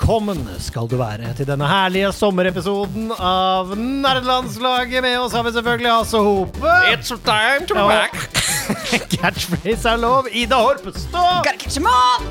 Velkommen 0.00 0.38
skal 0.64 0.86
du 0.88 0.94
være 0.96 1.28
til 1.36 1.44
denne 1.44 1.66
herlige 1.68 2.08
sommerepisoden 2.16 3.10
av 3.20 3.74
Nerdelandslaget. 3.76 5.02
Med 5.04 5.18
oss 5.20 5.34
har 5.36 5.44
vi 5.44 5.52
selvfølgelig 5.52 5.90
Hasse 5.92 6.22
Hope. 6.24 6.62
It's 6.88 7.12
time 7.26 7.66
to 7.68 7.76
be 7.76 7.84
back. 7.84 8.16
Catchphrase 9.20 9.92
er 9.92 10.00
lov. 10.00 10.30
Ida 10.32 10.56
Horpestå. 10.56 11.26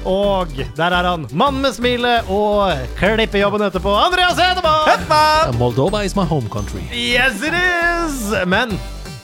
Og 0.09 0.57
der 0.81 0.97
er 0.97 1.11
han. 1.11 1.27
Mann 1.29 1.61
med 1.61 1.77
smilet 1.77 2.25
og 2.33 2.73
klippejobben 2.97 3.61
etterpå. 3.69 3.93
Andreas 4.01 4.41
Hedemann. 4.41 5.59
Moldova 5.61 6.01
is 6.09 6.17
my 6.17 6.25
home 6.25 6.49
country. 6.49 6.81
Yes, 6.89 7.43
it 7.45 7.53
is! 7.53 8.33
Men 8.49 8.79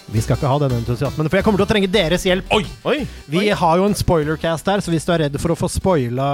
vi 0.06 0.22
skal 0.22 0.38
ikke 0.38 0.50
ha 0.50 0.58
denne 0.62 0.78
entusiasmen, 0.84 1.28
for 1.32 1.40
jeg 1.40 1.46
kommer 1.46 1.62
til 1.62 1.66
å 1.66 1.70
trenge 1.70 1.90
deres 1.90 2.26
hjelp. 2.28 2.52
Oi, 2.54 2.66
oi. 2.86 2.98
Vi 3.32 3.48
har 3.58 3.80
jo 3.80 3.88
en 3.88 3.98
spoilercast 3.98 4.68
her, 4.70 4.84
så 4.86 4.94
hvis 4.94 5.08
du 5.08 5.12
er 5.16 5.24
redd 5.26 5.38
for 5.42 5.54
å 5.54 5.58
få 5.58 5.70
spoila 5.72 6.28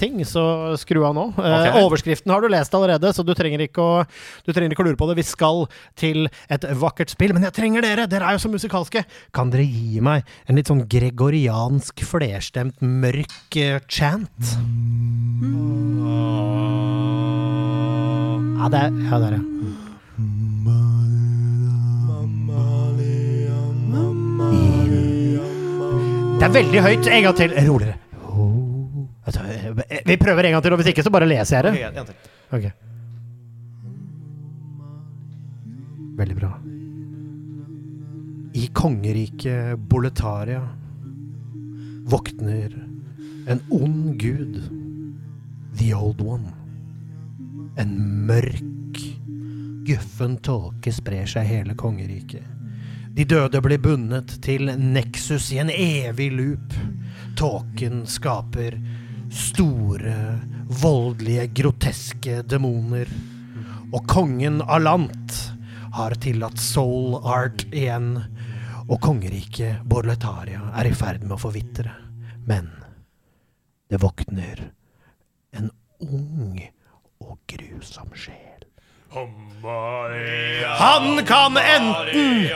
ting, 0.00 0.20
så 0.28 0.76
skru 0.80 1.00
av 1.08 1.16
nå. 1.16 1.24
Eh, 1.40 1.78
overskriften 1.80 2.32
har 2.34 2.44
du 2.44 2.50
lest 2.52 2.74
allerede, 2.76 3.12
så 3.16 3.24
du 3.24 3.32
trenger, 3.38 3.64
ikke 3.64 3.80
å, 3.80 4.04
du 4.44 4.52
trenger 4.52 4.76
ikke 4.76 4.84
å 4.84 4.88
lure 4.90 5.00
på 5.00 5.08
det. 5.08 5.18
Vi 5.22 5.26
skal 5.30 5.64
til 5.98 6.28
et 6.52 6.68
vakkert 6.82 7.14
spill, 7.14 7.32
men 7.36 7.48
jeg 7.48 7.56
trenger 7.56 7.86
dere! 7.86 8.06
Dere 8.10 8.28
er 8.28 8.36
jo 8.36 8.44
så 8.44 8.52
musikalske. 8.52 9.04
Kan 9.36 9.54
dere 9.54 9.64
gi 9.64 10.04
meg 10.04 10.28
en 10.44 10.60
litt 10.60 10.68
sånn 10.68 10.84
gregoriansk, 10.90 12.04
flerstemt, 12.04 12.84
mørk 12.84 13.56
uh, 13.56 13.80
chant? 13.88 14.56
Ja, 18.58 18.68
det 18.68 18.88
er, 18.88 19.04
ja, 19.08 19.22
det 19.22 19.36
er 19.38 19.86
det. 26.38 26.46
Er 26.46 26.54
veldig 26.54 26.82
høyt. 26.84 27.06
En 27.06 27.22
gang 27.28 27.36
til. 27.36 27.50
Roligere. 27.68 27.96
Vi 30.06 30.16
prøver 30.16 30.48
en 30.48 30.54
gang 30.56 30.62
til, 30.64 30.72
og 30.72 30.78
hvis 30.80 30.90
ikke, 30.92 31.04
så 31.04 31.12
bare 31.12 31.28
leser 31.28 31.56
jeg 31.58 31.64
det. 31.68 32.16
Ok. 32.56 32.70
Veldig 36.18 36.36
bra. 36.38 36.50
I 38.58 38.64
kongeriket 38.74 39.78
Boletaria 39.90 40.62
våkner 42.08 42.72
en 43.48 43.60
ond 43.70 44.16
gud, 44.18 44.56
The 45.78 45.92
Old 45.94 46.20
One. 46.24 46.50
En 47.78 47.92
mørk, 48.26 48.98
guffen 49.86 50.38
tåke 50.42 50.90
sprer 50.92 51.28
seg 51.30 51.46
hele 51.46 51.76
kongeriket. 51.78 52.42
De 53.18 53.24
døde 53.26 53.58
blir 53.58 53.80
bundet 53.82 54.30
til 54.46 54.68
Nexus 54.78 55.48
i 55.50 55.56
en 55.58 55.72
evig 55.74 56.28
loop. 56.30 56.76
Tåken 57.34 58.04
skaper 58.06 58.76
store, 59.34 60.12
voldelige, 60.70 61.48
groteske 61.50 62.44
demoner. 62.46 63.10
Og 63.90 64.06
kongen 64.06 64.60
Alant 64.62 65.34
har 65.98 66.14
tillatt 66.22 66.62
soul 66.62 67.18
art 67.26 67.66
igjen. 67.72 68.12
Og 68.86 69.00
kongeriket 69.02 69.82
Borletaria 69.82 70.68
er 70.78 70.86
i 70.86 70.94
ferd 70.94 71.26
med 71.26 71.40
å 71.40 71.42
forvitre. 71.42 71.96
Men 72.46 72.70
det 73.90 73.98
våkner 73.98 74.62
en 75.58 75.72
ung 76.06 76.54
og 77.18 77.34
grusom 77.50 78.14
sjel. 78.14 78.47
Han 80.78 81.26
kan 81.26 81.56
enten 81.56 82.48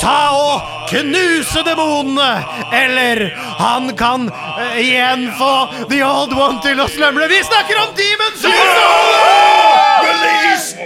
ta 0.00 0.20
og 0.30 0.88
knuse 0.90 1.62
demonene, 1.66 2.44
eller 2.72 3.26
han 3.58 3.90
kan 3.96 4.28
eh, 4.30 4.78
igjen 4.84 5.32
få 5.38 5.52
The 5.90 6.04
Old 6.06 6.32
One 6.38 6.62
til 6.62 6.80
å 6.80 6.88
slumre. 6.88 7.26
Vi 7.28 7.42
snakker 7.44 7.82
om 7.82 7.94
Demon 7.98 8.38
Soul! 8.38 8.54
Release 8.54 9.15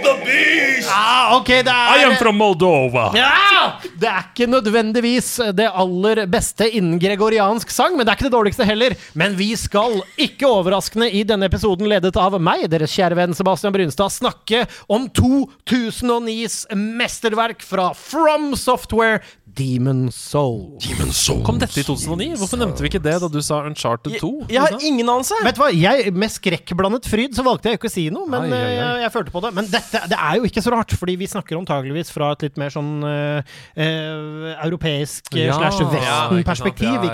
the 0.03 0.15
beast! 0.25 0.89
Ah, 0.91 1.37
okay, 1.37 1.61
det 1.63 1.71
er 1.71 2.01
I 2.01 2.05
am 2.09 2.17
from 2.19 2.39
Moldova. 2.41 3.09
ja! 3.15 3.27
Det 4.01 4.09
er 4.09 4.23
ikke 4.31 4.47
nødvendigvis 4.49 5.27
det 5.53 5.67
aller 5.69 6.23
beste 6.31 6.65
innen 6.73 6.97
gregoriansk 6.99 7.69
sang, 7.69 7.93
men 7.93 8.05
det 8.07 8.09
er 8.13 8.17
ikke 8.17 8.25
det 8.25 8.33
dårligste 8.33 8.65
heller. 8.65 8.95
Men 9.13 9.35
vi 9.37 9.51
skal, 9.59 9.99
ikke 10.17 10.49
overraskende 10.49 11.11
i 11.13 11.21
denne 11.27 11.45
episoden 11.45 11.85
ledet 11.91 12.17
av 12.17 12.39
meg, 12.41 12.65
deres 12.71 12.95
kjære 12.97 13.19
venn 13.19 13.37
Sebastian 13.37 13.75
Brynstad, 13.75 14.09
snakke 14.15 14.63
om 14.89 15.05
2009s 15.13 16.63
mesterverk 16.73 17.61
fra 17.65 17.91
From 17.97 18.55
Software, 18.57 19.21
Demon 19.57 20.07
Soul. 20.13 20.77
Kom 21.45 21.57
dette 21.61 21.81
i 21.81 21.83
2009? 21.83 22.37
Hvorfor 22.39 22.59
nevnte 22.61 22.83
vi 22.85 22.89
ikke 22.91 23.01
det 23.03 23.15
da 23.23 23.29
du 23.31 23.39
sa 23.43 23.61
Uncharted 23.67 24.15
2? 24.21 24.29
Jeg 24.51 24.61
har 24.63 24.75
ingen 24.79 25.09
anelse. 25.11 25.35
Vet 25.45 25.57
du 25.57 25.61
hva, 25.63 25.69
jeg, 25.75 26.13
Med 26.15 26.31
skrekkblandet 26.33 27.09
fryd 27.11 27.35
så 27.37 27.43
valgte 27.45 27.69
jeg 27.71 27.79
ikke 27.81 27.89
å 27.91 27.93
si 27.93 28.05
noe, 28.13 28.29
men 28.31 28.47
Ai, 28.47 28.51
ai, 28.51 28.61
ai. 28.61 28.71
eh, 28.71 28.77
Jeg, 28.79 29.01
jeg 29.05 29.13
følte 29.17 29.35
på 29.35 29.43
det. 29.45 29.53
Men 29.57 29.69
dette 29.73 30.03
det 30.11 30.19
er 30.19 30.39
jo 30.39 30.47
ikke 30.49 30.63
så 30.65 30.73
rart, 30.75 30.95
fordi 31.03 31.17
vi 31.21 31.29
snakker 31.31 31.59
antageligvis 31.59 32.13
fra 32.15 32.31
et 32.35 32.47
litt 32.47 32.57
mer 32.61 32.73
sånn 32.73 32.91
uh, 33.03 33.53
eh, 33.75 34.55
europeisk 34.65 35.33
Ja. 35.37 35.57
slash 35.59 35.81
Ja, 35.81 35.87
ikke 35.91 36.01
sant. 36.01 36.01
vesten-perspektiv, 36.41 36.93
Ja, 36.95 37.01
ja, 37.01 37.09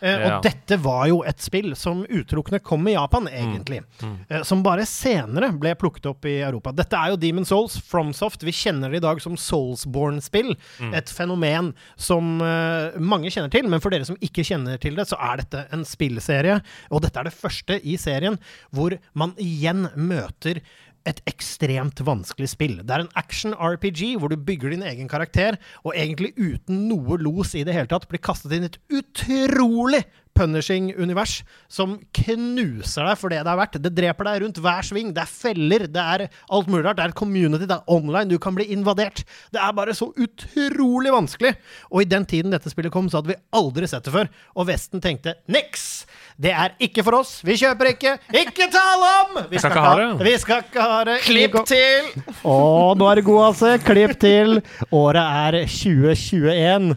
ja. 0.00 0.08
Eh, 0.08 0.20
Ja. 0.26 0.36
Og 0.36 0.42
dette 0.42 0.76
var 0.82 1.06
jo 1.08 1.22
et 1.22 1.38
spill 1.40 1.74
som 1.76 2.04
utelukkende 2.06 2.62
kom 2.62 2.86
i 2.88 2.92
Japan, 2.94 3.24
Mm. 3.26 3.34
egentlig. 3.36 3.82
Eh, 4.28 4.42
som 4.42 4.62
bare 4.62 4.84
senere 4.86 5.52
ble 5.58 5.74
plukket 5.74 6.06
opp 6.06 6.24
i 6.26 6.40
Europa. 6.42 6.72
Dette 6.72 6.94
er 6.96 7.10
jo 7.10 7.16
Demon 7.16 7.44
Souls, 7.44 7.78
FromSoft. 7.80 8.42
Vi 8.42 8.52
kjenner 8.52 8.90
det 8.90 8.96
i 9.02 9.06
dag 9.06 9.20
som 9.20 9.36
Soulsborne-spill. 9.36 10.54
Mm. 10.80 10.94
Et 10.94 11.06
fenomen 11.10 11.72
som 11.96 12.40
eh, 12.42 12.96
mange 12.98 13.30
kjenner 13.32 13.50
til, 13.52 13.68
men 13.68 13.80
for 13.80 13.90
dere 13.94 14.06
som 14.08 14.16
ikke 14.22 14.44
kjenner 14.46 14.78
til 14.82 14.96
det, 14.98 15.06
så 15.10 15.16
er 15.20 15.42
dette 15.42 15.66
en 15.72 15.84
spillserie. 15.86 16.60
Og 16.90 17.02
dette 17.02 17.20
er 17.20 17.24
det 17.30 17.34
første 17.36 17.80
i 17.84 17.96
serien 18.00 18.38
hvor 18.74 18.96
man 19.14 19.32
igjen 19.38 19.88
møter 19.96 20.60
et 21.06 21.22
ekstremt 21.30 22.02
vanskelig 22.06 22.50
spill. 22.52 22.76
Det 22.82 22.92
er 22.94 23.04
en 23.04 23.12
action-RPG 23.18 24.16
hvor 24.20 24.32
du 24.32 24.36
bygger 24.36 24.74
din 24.74 24.84
egen 24.86 25.10
karakter, 25.10 25.58
og 25.84 25.94
egentlig 25.94 26.34
uten 26.36 26.86
noe 26.90 27.18
los 27.22 27.54
i 27.54 27.64
det 27.66 27.76
hele 27.76 27.90
tatt 27.90 28.08
blir 28.10 28.22
kastet 28.22 28.56
inn 28.56 28.66
i 28.66 28.72
et 28.72 28.80
utrolig 29.00 30.04
punishing 30.36 30.90
univers 31.00 31.40
som 31.72 31.96
knuser 32.20 33.06
deg 33.08 33.18
for 33.20 33.32
det 33.32 33.42
det 33.46 33.52
er 33.52 33.60
verdt. 33.60 33.78
Det 33.82 33.92
dreper 33.96 34.28
deg 34.28 34.42
rundt 34.44 34.60
hver 34.62 34.86
sving. 34.86 35.12
Det 35.16 35.24
er 35.24 35.30
feller, 35.32 35.86
det 35.90 36.02
er 36.02 36.26
alt 36.52 36.70
mulig 36.70 36.84
rart. 36.86 37.00
Det 37.00 37.08
er 37.08 37.16
community, 37.16 37.66
det 37.68 37.76
er 37.78 37.92
online, 37.92 38.28
du 38.30 38.38
kan 38.42 38.56
bli 38.56 38.68
invadert. 38.74 39.24
Det 39.54 39.62
er 39.62 39.74
bare 39.76 39.94
så 39.96 40.10
utrolig 40.12 41.12
vanskelig. 41.14 41.54
Og 41.90 42.04
i 42.04 42.08
den 42.10 42.26
tiden 42.28 42.54
dette 42.54 42.72
spillet 42.72 42.94
kom, 42.94 43.10
så 43.10 43.20
hadde 43.20 43.34
vi 43.34 43.40
aldri 43.56 43.88
sett 43.90 44.06
det 44.06 44.14
før. 44.14 44.30
Og 44.56 44.68
Vesten 44.70 45.02
tenkte 45.04 45.36
niks! 45.50 46.04
Det 46.36 46.52
er 46.52 46.74
ikke 46.84 47.00
for 47.06 47.22
oss. 47.22 47.38
Vi 47.46 47.56
kjøper 47.56 47.94
ikke. 47.94 48.16
Ikke 48.36 48.68
tale 48.72 49.12
om! 49.22 49.38
Vi 49.48 49.60
Skal 49.60 49.72
ikke 49.72 49.84
ha 49.86 49.94
det. 49.96 50.26
Vi 50.26 50.34
skal 50.42 50.64
ikke 50.66 50.88
ha 50.90 50.98
det. 51.08 51.18
Klipp 51.24 51.56
til! 51.70 52.10
Å, 52.44 52.56
nå 52.98 53.08
er 53.08 53.20
det 53.20 53.26
god, 53.28 53.44
altså. 53.50 53.76
Klipp 53.86 54.18
til. 54.20 54.58
Året 54.92 55.22
er 55.46 55.62
2021. 55.64 56.92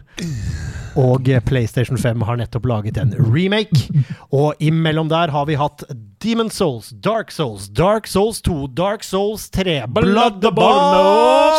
Og 0.98 1.28
PlayStation 1.46 1.98
5 1.98 2.22
har 2.26 2.40
nettopp 2.40 2.66
laget 2.66 2.98
en 2.98 3.14
remake. 3.14 3.90
Og 4.34 4.54
imellom 4.58 5.10
der 5.10 5.30
har 5.30 5.46
vi 5.46 5.58
hatt 5.58 5.84
Demon 6.20 6.50
Souls, 6.50 6.90
Dark 6.90 7.30
Souls, 7.32 7.68
Dark 7.68 8.06
Souls 8.06 8.42
2, 8.42 8.66
Dark 8.76 9.04
Souls 9.06 9.48
3, 9.50 9.86
Bloodborne 9.88 10.98
og 11.00 11.54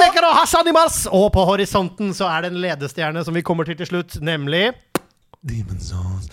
Sekiro 0.00 0.30
Hasanimas! 0.38 1.04
Og 1.12 1.28
på 1.34 1.44
horisonten 1.44 2.14
så 2.16 2.30
er 2.30 2.44
det 2.46 2.54
en 2.54 2.62
ledestjerne 2.62 3.24
som 3.26 3.36
vi 3.36 3.44
kommer 3.44 3.68
til 3.68 3.76
til 3.76 3.90
slutt, 3.90 4.16
nemlig 4.24 4.70
Demon 5.44 5.80
Souls. 5.80 6.30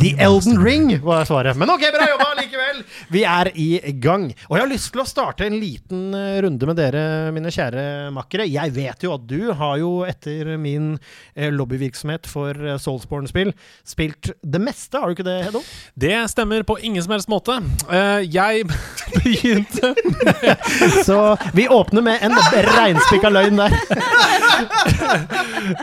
The 0.00 0.14
Elden 0.18 0.64
Ring 0.64 1.00
var 1.02 1.24
svaret. 1.24 1.56
Men 1.56 1.70
ok, 1.70 1.80
bra 1.92 2.06
jobba 2.10 2.26
likevel! 2.38 2.82
Vi 3.08 3.22
er 3.26 3.48
i 3.58 3.80
gang. 3.98 4.28
Og 4.46 4.54
jeg 4.54 4.62
har 4.62 4.70
lyst 4.70 4.90
til 4.92 5.00
å 5.02 5.06
starte 5.08 5.46
en 5.48 5.56
liten 5.58 6.12
eh, 6.14 6.36
runde 6.44 6.68
med 6.68 6.76
dere, 6.78 7.02
mine 7.34 7.50
kjære 7.50 7.84
makkere. 8.14 8.44
Jeg 8.46 8.74
vet 8.76 9.02
jo 9.02 9.14
at 9.16 9.24
du 9.26 9.48
har 9.56 9.78
jo 9.80 9.90
etter 10.06 10.52
min 10.60 10.92
eh, 11.34 11.48
lobbyvirksomhet 11.50 12.28
for 12.30 12.52
eh, 12.52 12.76
Soulsborne-spill 12.78 13.54
spilt 13.82 14.30
det 14.44 14.60
meste, 14.62 15.00
har 15.00 15.08
du 15.08 15.16
ikke 15.16 15.26
det, 15.26 15.38
Hedo? 15.48 15.64
Det 15.98 16.14
stemmer 16.30 16.68
på 16.68 16.76
ingen 16.84 17.02
som 17.02 17.16
helst 17.16 17.32
måte. 17.32 17.56
Eh, 17.88 18.28
jeg 18.28 18.68
begynte 19.24 19.94
Så 21.08 21.18
vi 21.56 21.64
åpner 21.64 22.04
med 22.04 22.22
en 22.28 22.36
reinspikka 22.36 23.32
løgn 23.32 23.64
der. 23.64 23.74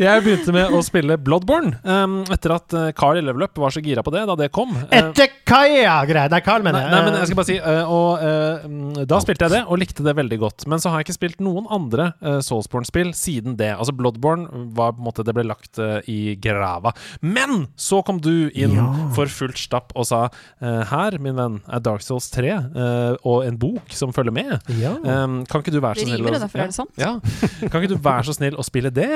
Jeg 0.02 0.24
begynte 0.26 0.54
med 0.56 0.74
å 0.74 0.82
spille 0.84 1.18
Bloodborne 1.22 1.78
um, 1.84 2.18
etter 2.46 2.54
at 2.56 2.74
eh, 2.78 2.92
Carl 2.98 3.18
i 3.18 3.24
Level 3.26 3.44
Up 3.48 3.58
var 3.58 3.74
så 3.74 3.82
gira 3.82 4.04
på 4.06 4.12
det 4.14 4.22
da 4.30 4.36
det 4.38 4.52
kom. 4.54 4.76
Etter 4.94 5.32
Kaia-greia! 5.46 6.28
Det 6.30 6.38
er 6.40 6.46
Carl, 6.46 6.64
mener 6.66 6.86
jeg. 6.86 6.92
nei, 6.94 7.02
men 7.08 7.18
jeg 7.20 7.30
skal 7.30 7.40
bare 7.40 7.50
si 7.50 7.56
eh, 7.58 7.92
Og 7.92 8.22
eh, 8.26 8.66
mm, 8.70 9.06
Da 9.10 9.20
spilte 9.24 9.48
jeg 9.48 9.54
det, 9.56 9.62
og 9.70 9.80
likte 9.82 10.06
det 10.06 10.14
veldig 10.18 10.40
godt. 10.42 10.66
Men 10.72 10.82
så 10.82 10.92
har 10.92 11.02
jeg 11.02 11.08
ikke 11.10 11.18
spilt 11.18 11.42
noen 11.46 11.68
andre 11.74 12.12
Soulsborne-spill 12.46 13.12
siden 13.18 13.58
det. 13.60 13.72
Altså 13.76 13.94
Bloodborne 13.96 14.48
var 14.78 14.94
på 14.96 15.02
en 15.04 15.08
måte 15.10 15.26
Det 15.26 15.36
ble 15.38 15.46
lagt 15.48 15.80
eh, 15.82 16.00
i 16.12 16.20
grava. 16.42 16.94
Men 17.26 17.68
så 17.80 18.02
kom 18.06 18.22
du 18.22 18.50
inn 18.54 18.76
Ja. 18.76 18.86
for 19.16 19.30
fullt 19.32 19.58
stapp 19.62 19.94
og 19.96 20.08
sa 20.10 20.26
eh, 20.60 20.82
Her, 20.90 21.18
min 21.24 21.38
venn, 21.40 21.60
er 21.72 21.84
Dark 21.86 22.04
Souls 22.06 22.28
3 22.34 22.50
eh, 22.52 23.16
og 23.26 23.46
en 23.48 23.58
bok 23.62 23.94
som 23.96 24.14
følger 24.16 24.36
med. 24.36 24.56
Ja. 24.82 24.96
Kan 25.50 25.62
ikke 25.64 25.74
du 25.74 25.80
være 25.84 26.02
så 26.02 26.10
snill 26.10 26.26
rimer, 26.26 26.46
å-. 26.46 26.88
Ja. 27.00 27.14
Kan 27.72 27.82
ikke 27.82 27.94
du 27.96 28.00
være 28.02 28.28
så 28.28 28.36
snill 28.38 28.58
å 28.60 28.66
spille 28.66 28.92
det? 28.94 29.12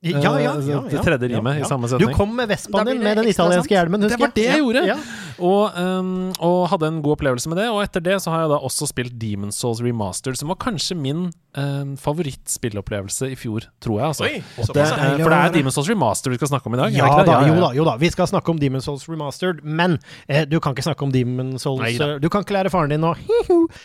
Ja, 0.00 0.18
ja, 0.20 0.40
ja, 0.40 0.52
Eh, 0.60 0.68
ja, 0.68 0.82
det 0.90 1.02
tredje 1.02 1.28
rimet 1.28 1.60
i 1.60 1.64
samme 1.64 1.88
Du 1.98 2.06
kom 2.12 2.36
med 2.36 2.48
Vespaen 2.48 2.86
din 2.86 2.98
med 3.02 3.16
den 3.16 3.28
italienske 3.28 3.62
sant. 3.62 3.70
hjelmen, 3.70 4.02
husker 4.02 4.18
Det 4.18 4.24
var 4.26 4.32
det 4.34 4.44
jeg 4.44 4.58
gjorde. 4.58 4.98
Og, 5.38 5.76
um, 5.76 6.12
og 6.44 6.68
hadde 6.72 6.88
en 6.90 7.00
god 7.04 7.16
opplevelse 7.18 7.50
med 7.52 7.60
det. 7.60 7.68
Og 7.72 7.82
etter 7.84 8.04
det 8.04 8.18
så 8.24 8.32
har 8.32 8.44
jeg 8.44 8.52
da 8.54 8.60
også 8.68 8.88
spilt 8.90 9.16
Demon's 9.20 9.58
Souls 9.60 9.82
Remastered, 9.84 10.38
som 10.40 10.52
var 10.52 10.58
kanskje 10.62 10.96
min 10.98 11.26
um, 11.56 11.94
favorittspillopplevelse 12.00 13.30
i 13.32 13.36
fjor, 13.38 13.68
tror 13.82 14.00
jeg. 14.00 14.12
Altså. 14.12 14.24
Oi, 14.28 14.40
det, 14.40 14.86
eh, 14.86 15.18
for 15.20 15.32
det 15.32 15.40
er 15.40 15.54
Demon's 15.58 15.76
Souls 15.76 15.90
Remastered 15.92 16.36
vi 16.36 16.40
skal 16.40 16.52
snakke 16.54 16.70
om 16.70 16.78
i 16.78 16.82
dag. 16.82 16.96
Ja 16.96 17.10
det 17.12 17.26
det? 17.26 17.32
da, 17.32 17.40
jo 17.48 17.58
da, 17.60 17.70
jo 17.76 17.88
da. 17.88 17.96
Vi 18.00 18.10
skal 18.14 18.30
snakke 18.30 18.54
om 18.54 18.60
Demon's 18.62 18.88
Souls 18.88 19.06
Remastered, 19.10 19.62
men 19.64 19.98
eh, 20.28 20.44
du 20.48 20.58
kan 20.60 20.76
ikke 20.76 20.86
snakke 20.88 21.06
om 21.06 21.12
Demon's 21.14 21.66
Souls 21.66 21.82
Nei 21.82 21.94
eh, 21.96 22.16
Du 22.22 22.28
kan 22.32 22.44
ikke 22.46 22.56
lære 22.56 22.72
faren 22.72 22.92
din 22.92 23.04
nå. 23.04 23.14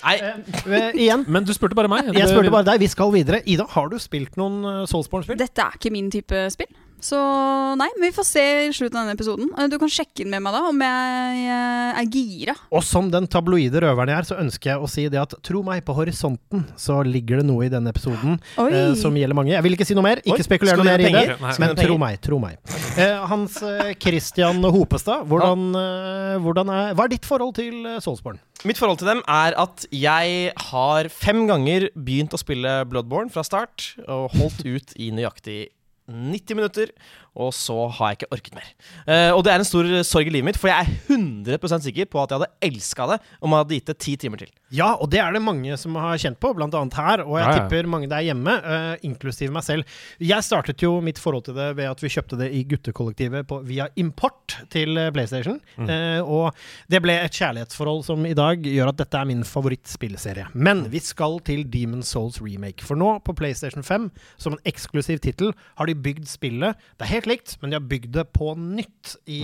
Nei, 0.05 0.17
Eh, 0.71 0.91
igjen. 0.95 1.25
Men 1.27 1.45
du 1.47 1.53
spurte 1.55 1.77
bare 1.77 1.89
meg. 1.91 2.11
Jeg 2.15 2.29
spurte 2.31 2.51
bare 2.53 2.67
deg. 2.67 2.81
Vi 2.83 2.89
skal 2.91 3.11
videre. 3.13 3.41
Ida, 3.49 3.65
har 3.73 3.91
du 3.91 3.97
spilt 4.01 4.37
noen 4.39 4.61
uh, 4.65 4.83
Soulsborne-spill? 4.89 5.39
Dette 5.39 5.63
er 5.63 5.77
ikke 5.79 5.91
min 5.93 6.09
type 6.13 6.45
spill. 6.53 6.69
Så 7.01 7.17
nei, 7.79 7.87
men 7.97 8.05
vi 8.07 8.13
får 8.13 8.25
se 8.27 8.43
i 8.67 8.73
slutten 8.75 8.99
av 8.99 9.07
denne 9.07 9.15
episoden. 9.17 9.49
Eh, 9.57 9.67
Du 9.71 9.77
kan 9.81 9.89
sjekke 9.91 10.21
inn 10.23 10.29
med 10.29 10.43
meg 10.45 10.53
da 10.53 10.61
om 10.69 10.81
jeg 10.85 11.45
eh, 11.49 11.99
er 12.01 12.09
gira. 12.13 12.55
Og 12.71 12.83
som 12.85 13.09
den 13.13 13.25
tabloide 13.31 13.81
røveren 13.81 14.11
jeg 14.13 14.21
er, 14.21 14.27
så 14.29 14.37
ønsker 14.41 14.73
jeg 14.75 14.83
å 14.85 14.89
si 14.91 15.07
det 15.11 15.21
at 15.21 15.33
tro 15.45 15.63
meg, 15.65 15.81
på 15.87 15.95
horisonten 15.97 16.67
så 16.79 16.99
ligger 17.05 17.41
det 17.41 17.47
noe 17.49 17.65
i 17.65 17.71
denne 17.73 17.89
episoden 17.93 18.37
eh, 18.61 18.93
som 18.99 19.17
gjelder 19.17 19.37
mange. 19.37 19.55
Jeg 19.55 19.65
vil 19.65 19.77
ikke 19.79 19.89
si 19.89 19.97
noe 19.97 20.05
mer, 20.05 20.21
ikke 20.21 20.45
spekulere 20.45 20.77
spekuler 20.77 21.01
noe 21.01 21.09
mer 21.09 21.25
i 21.25 21.33
det. 21.33 21.57
Men 21.65 21.75
tro 21.81 21.97
meg, 22.01 22.21
tro 22.21 22.39
meg. 22.43 22.61
Eh, 23.01 23.17
Hans 23.31 23.57
eh, 23.65 23.93
Christian 24.01 24.61
Hopestad, 24.61 25.25
hvordan, 25.31 25.67
eh, 25.81 26.37
hvordan 26.45 26.69
er, 26.77 26.93
hva 26.97 27.07
er 27.09 27.15
ditt 27.17 27.25
forhold 27.27 27.55
til 27.57 27.81
Soulsborne? 28.03 28.41
Mitt 28.67 28.77
forhold 28.77 28.99
til 29.01 29.09
dem 29.09 29.23
er 29.25 29.55
at 29.57 29.87
jeg 29.89 30.51
har 30.69 31.07
fem 31.09 31.47
ganger 31.49 31.87
begynt 31.97 32.35
å 32.37 32.39
spille 32.41 32.81
Bloodborne 32.85 33.33
fra 33.33 33.41
start, 33.47 33.95
og 34.05 34.35
holdt 34.37 34.61
ut 34.69 34.93
i 35.01 35.09
nøyaktig 35.15 35.63
90 36.11 36.57
minutter, 36.59 36.91
og 37.39 37.53
så 37.55 37.75
har 37.95 38.11
jeg 38.11 38.17
ikke 38.21 38.35
orket 38.35 38.55
mer. 38.57 38.69
Uh, 39.07 39.31
og 39.37 39.43
det 39.47 39.53
er 39.53 39.61
en 39.63 39.67
stor 39.67 39.87
sorg 40.03 40.27
i 40.27 40.33
livet 40.35 40.49
mitt, 40.49 40.59
for 40.59 40.67
jeg 40.67 40.83
er 40.83 41.15
100% 41.15 41.85
sikker 41.87 42.09
på 42.11 42.19
at 42.19 42.33
jeg 42.33 42.41
hadde 42.41 42.67
elska 42.67 43.05
det 43.13 43.17
om 43.39 43.53
jeg 43.55 43.61
hadde 43.63 43.77
gitt 43.77 43.91
det 43.91 43.97
ti 44.03 44.15
timer 44.19 44.41
til. 44.43 44.51
Ja, 44.75 44.89
og 45.03 45.09
det 45.11 45.19
er 45.23 45.31
det 45.35 45.41
mange 45.43 45.75
som 45.79 45.95
har 45.99 46.19
kjent 46.19 46.39
på, 46.43 46.51
blant 46.57 46.75
annet 46.75 46.95
her. 46.99 47.23
Og 47.25 47.37
jeg 47.39 47.47
Ja, 47.47 47.53
ja. 47.55 47.61
tipper 47.67 47.87
mange 47.91 48.09
der 48.11 48.23
hjemme, 48.27 48.57
uh, 48.63 48.95
inklusiv 49.07 49.51
meg 49.55 49.63
selv. 49.67 49.87
Jeg 50.19 50.43
startet 50.47 50.83
jo 50.83 50.97
mitt 51.03 51.19
forhold 51.19 51.45
til 51.47 51.55
det 51.55 51.69
ved 51.79 51.87
at 51.89 52.03
vi 52.03 52.11
kjøpte 52.11 52.37
det 52.39 52.51
i 52.55 52.63
guttekollektivet 52.71 53.47
på, 53.47 53.61
via 53.67 53.87
import 53.99 54.57
til 54.71 54.95
PlayStation, 55.15 55.59
PlayStation. 55.61 55.87
uh, 55.87 56.21
og 56.27 56.55
det 56.91 57.01
ble 57.03 57.15
et 57.23 57.31
kjærlighetsforhold 57.39 58.03
som 58.07 58.25
i 58.27 58.35
dag 58.37 58.59
gjør 58.67 58.91
at 58.91 58.99
dette 59.05 59.19
er 59.23 59.27
min 59.31 59.43
favorittspillserie. 59.47 60.47
Men 60.53 60.85
vi 60.91 60.99
skal 61.03 61.39
til 61.47 61.63
Demon's 61.71 62.11
Souls 62.11 62.41
remake. 62.43 62.83
For 62.83 62.99
nå, 62.99 63.13
på 63.23 63.35
PlayStation 63.37 63.83
5, 63.83 64.09
som 64.41 64.55
en 64.57 64.63
eksklusiv 64.67 65.19
tittel, 65.23 65.53
har 65.79 65.87
de 65.87 65.95
bygd 66.03 66.27
spillet. 66.29 66.79
Det 66.97 67.07
er 67.07 67.13
helt 67.15 67.29
likt, 67.29 67.55
men 67.61 67.71
de 67.71 67.79
har 67.79 67.87
bygd 67.91 68.11
det 68.17 68.27
på 68.35 68.53
nytt 68.59 69.15
i 69.25 69.43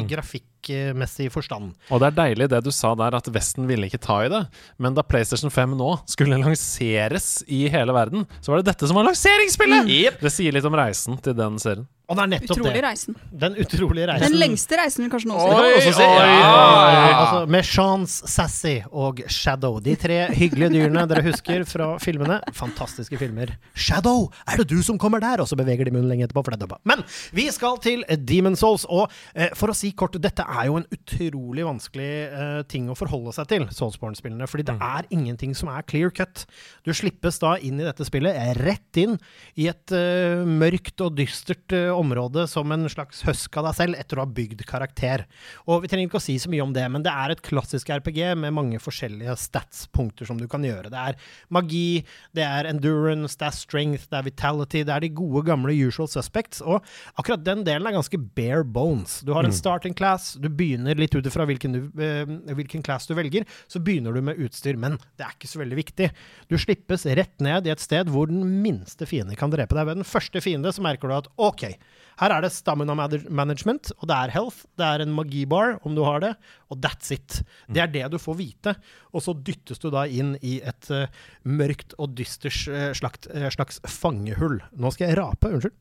grafikkmessig 0.68 1.30
forstand. 1.32 1.74
Og 1.92 2.02
det 2.02 2.10
er 2.12 2.18
deilig 2.18 2.50
det 2.52 2.62
du 2.66 2.72
sa 2.72 2.94
der, 3.00 3.18
at 3.18 3.28
Vesten 3.34 3.68
ville 3.70 3.88
ikke 3.88 4.02
ta 4.04 4.20
i 4.26 4.32
det. 4.32 4.44
Men 4.78 4.96
da 4.98 5.04
PlayStation 5.06 5.52
5 5.54 5.76
nå 5.80 5.92
skulle 6.10 6.40
lanseres 6.42 7.44
i 7.48 7.68
hele 7.72 7.96
verden, 7.96 8.26
så 8.42 8.52
var 8.54 8.62
det 8.62 8.72
dette 8.74 8.88
som 8.88 8.98
var 9.00 9.08
lanseringsspillet! 9.10 9.88
Jep. 9.88 10.20
Det 10.22 10.34
sier 10.34 10.56
litt 10.56 10.68
om 10.68 10.76
reisen 10.78 11.20
til 11.24 11.38
den 11.38 11.60
serien. 11.62 11.88
Og 12.08 12.16
det 12.16 12.24
er 12.24 12.30
nettopp 12.32 12.62
Utrolig 12.62 12.78
det. 12.78 12.84
reisen. 12.86 13.16
Den 13.36 13.56
utrolige 13.60 14.06
reisen. 14.08 14.32
Den 14.32 14.40
lengste 14.40 14.78
reisen 14.80 15.10
kanskje 15.12 15.28
noensinne 15.28 16.06
oi, 16.08 16.30
ja. 16.40 16.52
oi. 16.56 17.10
Altså, 17.10 17.42
med 17.52 17.68
Chance, 17.68 18.30
Sassy 18.32 18.78
og 18.96 19.20
Shadow. 19.28 19.82
De 19.84 19.96
tre 20.00 20.22
hyggelige 20.32 20.70
dyrene 20.72 21.04
dere 21.12 21.26
husker 21.26 21.66
fra 21.68 21.90
filmene. 22.00 22.40
Fantastiske 22.56 23.20
filmer. 23.20 23.52
Shadow, 23.76 24.30
er 24.48 24.62
det 24.62 24.70
du 24.72 24.78
som 24.88 24.96
kommer 25.02 25.20
der? 25.20 25.44
Og 25.44 25.52
så 25.52 25.60
beveger 25.60 25.90
de 25.90 25.98
munnen 25.98 26.08
lenge 26.08 26.30
etterpå, 26.30 26.46
for 26.48 26.56
det 26.56 26.62
er 26.62 26.64
dubba. 26.64 26.80
Men 26.88 27.04
vi 27.36 27.50
skal 27.52 27.76
til 27.84 28.08
Demon 28.24 28.56
Souls. 28.56 28.88
Og 28.88 29.12
eh, 29.36 29.52
for 29.60 29.76
å 29.76 29.76
si 29.76 29.92
kort, 29.92 30.16
dette 30.24 30.48
er 30.58 30.70
jo 30.70 30.78
en 30.80 30.88
utrolig 30.94 31.66
vanskelig 31.68 32.12
uh, 32.34 32.62
ting 32.70 32.90
å 32.90 32.98
forholde 32.98 33.34
seg 33.36 33.50
til, 33.52 33.68
Soulsborne-spillene. 33.74 34.48
Fordi 34.50 34.66
det 34.70 34.78
er 34.84 35.08
ingenting 35.14 35.54
som 35.58 35.72
er 35.72 35.86
clear 35.88 36.14
cut. 36.14 36.46
Du 36.88 36.94
slippes 36.96 37.40
da 37.44 37.56
inn 37.62 37.82
i 37.82 37.86
dette 37.88 38.06
spillet, 38.08 38.36
eh, 38.38 38.54
rett 38.58 39.02
inn 39.02 39.18
i 39.60 39.70
et 39.72 39.94
uh, 39.96 40.44
mørkt 40.48 41.04
og 41.06 41.18
dystert 41.18 41.76
uh, 41.76 41.94
område 41.98 42.48
som 42.50 42.72
en 42.74 42.88
slags 42.92 43.24
høsk 43.28 43.60
av 43.60 43.70
deg 43.70 43.78
selv 43.80 44.02
etter 44.02 44.20
å 44.20 44.26
ha 44.26 44.34
bygd 44.40 44.66
karakter. 44.70 45.26
Og 45.68 45.84
vi 45.84 45.92
trenger 45.92 46.10
ikke 46.10 46.22
å 46.22 46.26
si 46.28 46.38
så 46.42 46.52
mye 46.52 46.66
om 46.66 46.76
det, 46.76 46.86
men 46.92 47.06
det 47.06 47.14
er 47.14 47.34
et 47.34 47.44
klassisk 47.46 47.92
RPG 47.94 48.22
med 48.40 48.56
mange 48.58 48.82
forskjellige 48.82 49.38
stats-punkter 49.42 50.30
som 50.30 50.40
du 50.40 50.48
kan 50.52 50.66
gjøre. 50.66 50.92
Det 50.94 51.04
er 51.12 51.20
magi, 51.54 52.04
det 52.38 52.46
er 52.46 52.70
endurance, 52.70 53.38
det 53.40 53.50
er 53.50 53.58
strength, 53.58 54.08
det 54.12 54.20
er 54.20 54.28
vitality, 54.28 54.84
det 54.88 54.96
er 54.96 55.06
de 55.06 55.14
gode 55.18 55.46
gamle 55.48 55.76
usual 55.76 56.10
suspects. 56.12 56.64
Og 56.66 56.82
akkurat 57.20 57.46
den 57.46 57.64
delen 57.68 57.88
er 57.88 57.96
ganske 57.98 58.20
bare 58.38 58.66
bones. 58.66 59.20
Du 59.26 59.34
har 59.36 59.48
en 59.48 59.56
starting 59.56 59.96
class, 59.98 60.34
du 60.42 60.47
begynner 60.50 60.98
litt 61.00 61.16
ut 61.16 61.28
ifra 61.28 61.46
hvilken, 61.50 61.76
du, 61.76 62.04
eh, 62.04 62.30
hvilken 62.58 62.84
class 62.86 63.08
du 63.10 63.16
velger, 63.18 63.46
så 63.68 63.82
begynner 63.84 64.16
du 64.16 64.22
med 64.26 64.40
utstyr, 64.44 64.80
men 64.80 64.98
det 65.18 65.26
er 65.28 65.36
ikke 65.36 65.52
så 65.52 65.62
veldig 65.62 65.80
viktig. 65.80 66.10
Du 66.52 66.58
slippes 66.62 67.08
rett 67.18 67.36
ned 67.44 67.68
i 67.68 67.74
et 67.74 67.84
sted 67.84 68.12
hvor 68.14 68.30
den 68.32 68.44
minste 68.64 69.08
fiende 69.10 69.38
kan 69.40 69.54
drepe 69.54 69.78
deg. 69.78 69.88
Ved 69.90 70.02
den 70.02 70.08
første 70.08 70.44
fiende 70.44 70.74
så 70.74 70.84
merker 70.86 71.10
du 71.10 71.18
at 71.18 71.32
OK, 71.38 71.70
her 72.18 72.34
er 72.34 72.42
det 72.42 72.54
stamina 72.56 72.96
management, 72.98 73.92
og 74.00 74.10
det 74.10 74.18
er 74.18 74.34
health, 74.34 74.64
det 74.80 74.86
er 74.88 75.04
en 75.04 75.14
magibar, 75.14 75.78
om 75.86 75.94
du 75.98 76.02
har 76.08 76.24
det, 76.24 76.34
og 76.74 76.82
that's 76.82 77.14
it. 77.14 77.42
Det 77.70 77.84
er 77.84 77.92
det 77.94 78.06
du 78.14 78.18
får 78.22 78.40
vite. 78.40 78.74
Og 79.14 79.22
så 79.26 79.36
dyttes 79.38 79.82
du 79.84 79.92
da 79.94 80.08
inn 80.10 80.34
i 80.42 80.58
et 80.66 80.90
uh, 80.90 81.06
mørkt 81.46 81.94
og 82.02 82.16
dysters 82.18 82.64
uh, 82.72 82.90
slags, 82.98 83.30
uh, 83.30 83.50
slags 83.54 83.82
fangehull. 83.86 84.58
Nå 84.74 84.94
skal 84.96 85.12
jeg 85.12 85.22
rape, 85.22 85.54
unnskyld. 85.54 85.78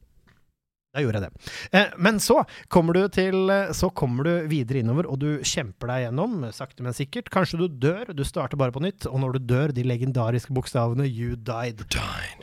Da 0.97 1.03
gjorde 1.05 1.21
jeg 1.21 1.29
det. 1.29 1.51
Eh, 1.77 1.91
men 2.01 2.17
så 2.25 2.39
kommer, 2.73 2.97
du 2.97 3.11
til, 3.13 3.51
eh, 3.53 3.73
så 3.77 3.91
kommer 3.93 4.25
du 4.25 4.47
videre 4.49 4.81
innover, 4.81 5.05
og 5.13 5.19
du 5.21 5.43
kjemper 5.45 5.91
deg 5.93 6.07
gjennom, 6.07 6.39
eh, 6.49 6.55
sakte, 6.57 6.81
men 6.87 6.97
sikkert. 6.97 7.29
Kanskje 7.35 7.61
du 7.61 7.67
dør, 7.69 8.15
du 8.17 8.25
starter 8.25 8.57
bare 8.57 8.73
på 8.73 8.81
nytt, 8.81 9.05
og 9.11 9.21
når 9.21 9.37
du 9.37 9.51
dør, 9.53 9.75
de 9.77 9.85
legendariske 9.85 10.55
bokstavene 10.57 11.05
'you 11.05 11.37
died'. 11.37 11.85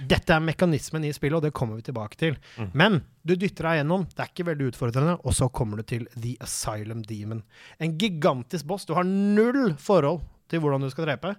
Dette 0.05 0.29
er 0.29 0.39
mekanismen 0.39 1.03
i 1.03 1.11
spillet, 1.11 1.37
og 1.37 1.41
det 1.41 1.53
kommer 1.53 1.81
vi 1.81 1.89
tilbake 1.89 2.15
til. 2.15 2.37
Men 2.73 3.01
du 3.25 3.35
dytter 3.35 3.63
deg 3.63 3.81
gjennom, 3.81 4.05
det 4.05 4.19
er 4.19 4.29
ikke 4.29 4.49
veldig 4.51 4.69
utfordrende, 4.69 5.17
og 5.25 5.33
så 5.33 5.49
kommer 5.51 5.77
du 5.77 5.83
til 5.83 6.07
The 6.13 6.37
Asylum 6.39 7.01
Demon. 7.01 7.41
En 7.79 7.97
gigantisk 7.97 8.67
boss. 8.67 8.85
Du 8.85 8.93
har 8.93 9.03
null 9.03 9.73
forhold 9.79 10.21
til 10.47 10.59
hvordan 10.59 10.81
du 10.81 10.91
skal 10.91 11.05
drepe. 11.05 11.35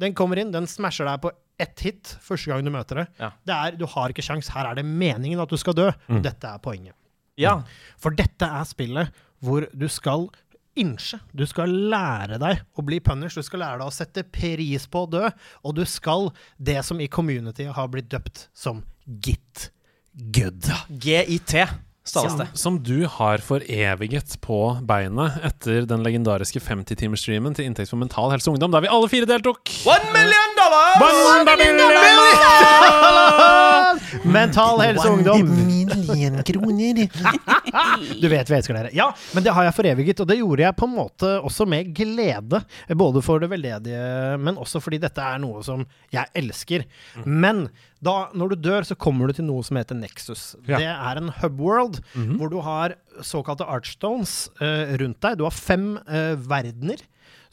Den 0.00 0.14
kommer 0.14 0.38
inn, 0.38 0.50
den 0.50 0.66
smasher 0.66 1.04
deg 1.04 1.20
på 1.20 1.30
ett 1.60 1.84
hit 1.84 2.16
første 2.24 2.50
gang 2.50 2.64
du 2.66 2.72
møter 2.74 3.02
det. 3.02 3.06
Ja. 3.20 3.30
det 3.46 3.56
er, 3.56 3.76
du 3.78 3.86
har 3.90 4.10
ikke 4.12 4.24
sjans. 4.26 4.50
Her 4.54 4.70
er 4.70 4.80
det 4.80 4.86
meningen 4.86 5.42
at 5.42 5.50
du 5.50 5.58
skal 5.60 5.76
dø. 5.78 5.90
Mm. 6.08 6.22
Dette 6.24 6.50
er 6.50 6.62
poenget. 6.62 6.96
Ja. 7.40 7.60
For 8.00 8.14
dette 8.14 8.46
er 8.46 8.66
spillet 8.68 9.22
hvor 9.44 9.66
du 9.74 9.86
skal 9.92 10.28
innse. 10.78 11.20
Du 11.34 11.44
skal 11.46 11.70
lære 11.92 12.38
deg 12.42 12.64
å 12.74 12.84
bli 12.86 12.98
punished. 13.04 13.38
Du 13.42 13.46
skal 13.46 13.62
lære 13.62 13.80
deg 13.82 13.90
å 13.90 13.94
sette 13.94 14.26
pris 14.34 14.88
på 14.90 15.04
å 15.06 15.10
dø. 15.10 15.24
Og 15.62 15.76
du 15.78 15.84
skal 15.88 16.30
det 16.58 16.80
som 16.86 17.00
i 17.02 17.10
community 17.10 17.68
har 17.70 17.90
blitt 17.92 18.10
døpt 18.12 18.48
som 18.56 18.82
git 19.04 19.70
good. 20.34 20.70
GIT. 20.88 21.58
Som, 22.04 22.42
som 22.52 22.74
du 22.84 23.06
har 23.08 23.40
foreviget 23.40 24.34
på 24.44 24.58
beinet 24.84 25.38
etter 25.48 25.86
den 25.88 26.02
legendariske 26.04 26.60
50-timersstreamen 26.60 27.56
til 27.56 27.64
inntekt 27.64 27.88
for 27.88 27.96
mental 27.96 28.28
helse 28.34 28.50
og 28.50 28.58
ungdom, 28.58 28.74
der 28.74 28.84
vi 28.84 28.90
alle 28.92 29.08
fire 29.08 29.28
deltok! 29.30 29.72
One 29.88 30.12
million 30.12 30.52
Mental 34.24 34.80
Helse 34.80 35.08
Ungdom. 35.08 35.66
Million 35.66 36.42
kroner. 36.42 37.08
Du 38.20 38.28
vet 38.28 38.50
vi 38.50 38.54
elsker 38.56 38.76
dere. 38.76 38.90
Ja, 38.96 39.08
men 39.34 39.44
det 39.44 39.52
har 39.54 39.66
jeg 39.66 39.74
foreviget, 39.76 40.20
og 40.22 40.28
det 40.30 40.38
gjorde 40.38 40.62
jeg 40.64 40.76
på 40.78 40.86
en 40.88 40.94
måte 40.96 41.30
også 41.44 41.66
med 41.68 41.90
glede. 41.96 42.60
Både 42.96 43.22
for 43.24 43.42
det 43.42 43.50
veldedige, 43.52 44.36
men 44.40 44.58
også 44.60 44.80
fordi 44.82 45.00
dette 45.02 45.22
er 45.22 45.40
noe 45.42 45.62
som 45.66 45.84
jeg 46.14 46.30
elsker. 46.38 46.86
Men 47.26 47.66
da, 48.04 48.16
når 48.36 48.54
du 48.54 48.66
dør, 48.68 48.86
så 48.88 48.96
kommer 48.98 49.28
du 49.28 49.38
til 49.38 49.48
noe 49.48 49.64
som 49.66 49.78
heter 49.80 49.98
Nexus. 49.98 50.54
Ja. 50.68 50.80
Det 50.80 50.90
er 50.92 51.20
en 51.20 51.32
hubworld 51.40 52.00
hvor 52.38 52.52
du 52.52 52.60
har 52.64 52.96
såkalte 53.24 53.66
archstones 53.68 54.48
uh, 54.60 54.94
rundt 55.00 55.20
deg. 55.24 55.38
Du 55.40 55.46
har 55.46 55.54
fem 55.54 55.94
uh, 56.08 56.34
verdener 56.48 57.02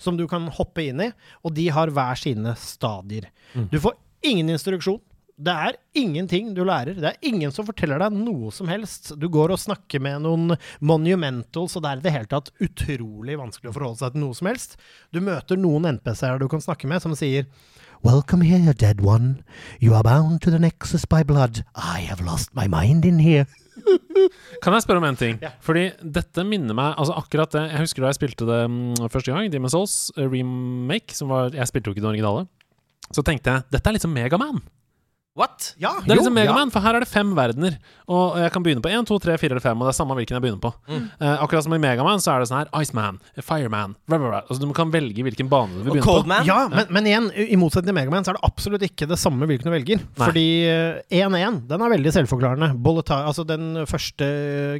som 0.01 0.17
du 0.17 0.25
kan 0.29 0.49
hoppe 0.57 0.87
inn 0.89 1.05
i, 1.05 1.11
og 1.45 1.53
de 1.57 1.69
har 1.73 1.93
hver 1.93 2.17
sine 2.19 2.55
stadier. 2.59 3.29
Du 3.71 3.77
får 3.83 3.95
ingen 4.25 4.49
instruksjon. 4.53 4.99
Det 5.41 5.53
er 5.57 5.77
ingenting 5.97 6.51
du 6.53 6.59
lærer. 6.67 6.93
Det 7.01 7.07
er 7.07 7.25
ingen 7.25 7.49
som 7.53 7.65
forteller 7.65 7.97
deg 8.03 8.13
noe 8.13 8.51
som 8.53 8.69
helst. 8.69 9.13
Du 9.17 9.25
går 9.31 9.53
og 9.55 9.61
snakker 9.61 10.01
med 10.03 10.21
noen 10.21 10.53
monumentals, 10.85 11.73
og 11.77 11.81
det 11.81 11.89
er 11.89 12.01
i 12.01 12.05
det 12.05 12.13
hele 12.13 12.29
tatt 12.29 12.51
utrolig 12.61 13.39
vanskelig 13.39 13.71
å 13.71 13.73
forholde 13.77 14.03
seg 14.03 14.13
til 14.13 14.21
noe 14.25 14.37
som 14.37 14.51
helst. 14.51 14.77
Du 15.09 15.21
møter 15.23 15.57
noen 15.57 15.87
NPC-er 15.95 16.41
du 16.41 16.45
kan 16.51 16.61
snakke 16.61 16.89
med, 16.91 17.01
som 17.01 17.15
sier 17.17 17.47
Welcome 18.03 18.41
here, 18.45 18.73
dead 18.73 19.01
one. 19.01 19.43
You 19.79 19.93
are 19.93 20.03
bound 20.03 20.41
to 20.41 20.49
the 20.49 20.59
nexus 20.59 21.05
by 21.05 21.23
blood. 21.23 21.63
I 21.75 22.01
have 22.01 22.21
lost 22.21 22.53
my 22.53 22.67
mind 22.67 23.05
in 23.05 23.19
here. 23.19 23.45
Kan 24.63 24.75
jeg 24.75 24.83
spørre 24.83 25.01
om 25.01 25.07
en 25.07 25.19
ting? 25.19 25.37
Ja. 25.41 25.53
Fordi 25.63 25.87
dette 26.01 26.43
minner 26.47 26.75
meg 26.77 26.97
altså 26.99 27.15
akkurat 27.17 27.53
det 27.55 27.63
Jeg 27.71 27.85
husker 27.85 28.03
da 28.03 28.11
jeg 28.11 28.19
spilte 28.19 28.47
det 28.49 28.59
mm, 28.67 29.07
første 29.13 29.31
gang, 29.31 29.47
Demon's 29.53 29.75
Souls 29.75 29.95
eh, 30.17 30.27
remake. 30.27 31.15
Som 31.17 31.31
var, 31.31 31.53
jeg 31.55 31.69
spilte 31.69 31.89
jo 31.89 31.95
ikke 31.95 32.03
den 32.03 32.11
originale. 32.11 32.45
Så 33.11 33.23
tenkte 33.27 33.55
jeg 33.55 33.67
dette 33.73 33.91
er 33.91 33.97
liksom 33.97 34.13
Megaman. 34.15 34.61
What? 35.39 35.75
Ja, 35.79 35.93
Det 36.03 36.11
er 36.11 36.17
liksom 36.19 36.33
Megaman, 36.35 36.67
ja. 36.67 36.73
For 36.73 36.83
her 36.83 36.97
er 36.97 37.05
det 37.05 37.07
fem 37.07 37.29
verdener. 37.37 37.77
Og 38.11 38.33
jeg 38.41 38.51
kan 38.51 38.63
begynne 38.65 38.81
på 38.83 38.89
én, 38.91 39.05
to, 39.07 39.15
tre, 39.23 39.37
fire 39.39 39.53
eller 39.55 39.63
fem. 39.63 39.79
Og 39.79 39.87
det 39.87 39.93
er 39.93 39.95
samme 39.95 40.15
hvilken 40.17 40.35
jeg 40.35 40.43
begynner 40.43 40.59
på. 40.59 40.71
Mm. 40.91 41.05
Eh, 41.23 41.43
akkurat 41.45 41.63
som 41.63 41.75
i 41.77 41.79
Megaman 41.79 42.19
så 42.19 42.33
er 42.33 42.43
det 42.43 42.49
sånn 42.49 42.59
her 42.59 42.71
Iceman, 42.81 43.19
Fireman 43.39 43.93
blah, 44.11 44.19
blah, 44.19 44.27
blah. 44.33 44.41
Altså 44.51 44.59
Du 44.67 44.73
kan 44.75 44.91
velge 44.91 45.23
hvilken 45.23 45.47
bane 45.51 45.71
du 45.71 45.85
vil 45.85 45.93
begynne 45.93 46.03
på. 46.03 46.17
Coldman? 46.17 46.43
Ja, 46.49 46.57
men, 46.73 46.91
men 46.97 47.07
igjen, 47.07 47.29
i 47.31 47.55
motsetning 47.61 47.93
til 47.93 47.97
Megaman, 48.01 48.27
så 48.27 48.33
er 48.33 48.39
det 48.41 48.43
absolutt 48.49 48.83
ikke 48.89 49.07
det 49.07 49.19
samme 49.23 49.47
hvilken 49.47 49.71
du 49.71 49.73
velger. 49.77 50.03
Nei. 50.03 50.19
Fordi 50.25 50.45
eh, 50.67 51.21
1-1, 51.23 51.61
den 51.71 51.85
er 51.87 51.93
veldig 51.95 52.13
selvforklarende. 52.17 52.71
Bolletar, 52.83 53.23
altså 53.31 53.47
den 53.47 53.85
første 53.87 54.27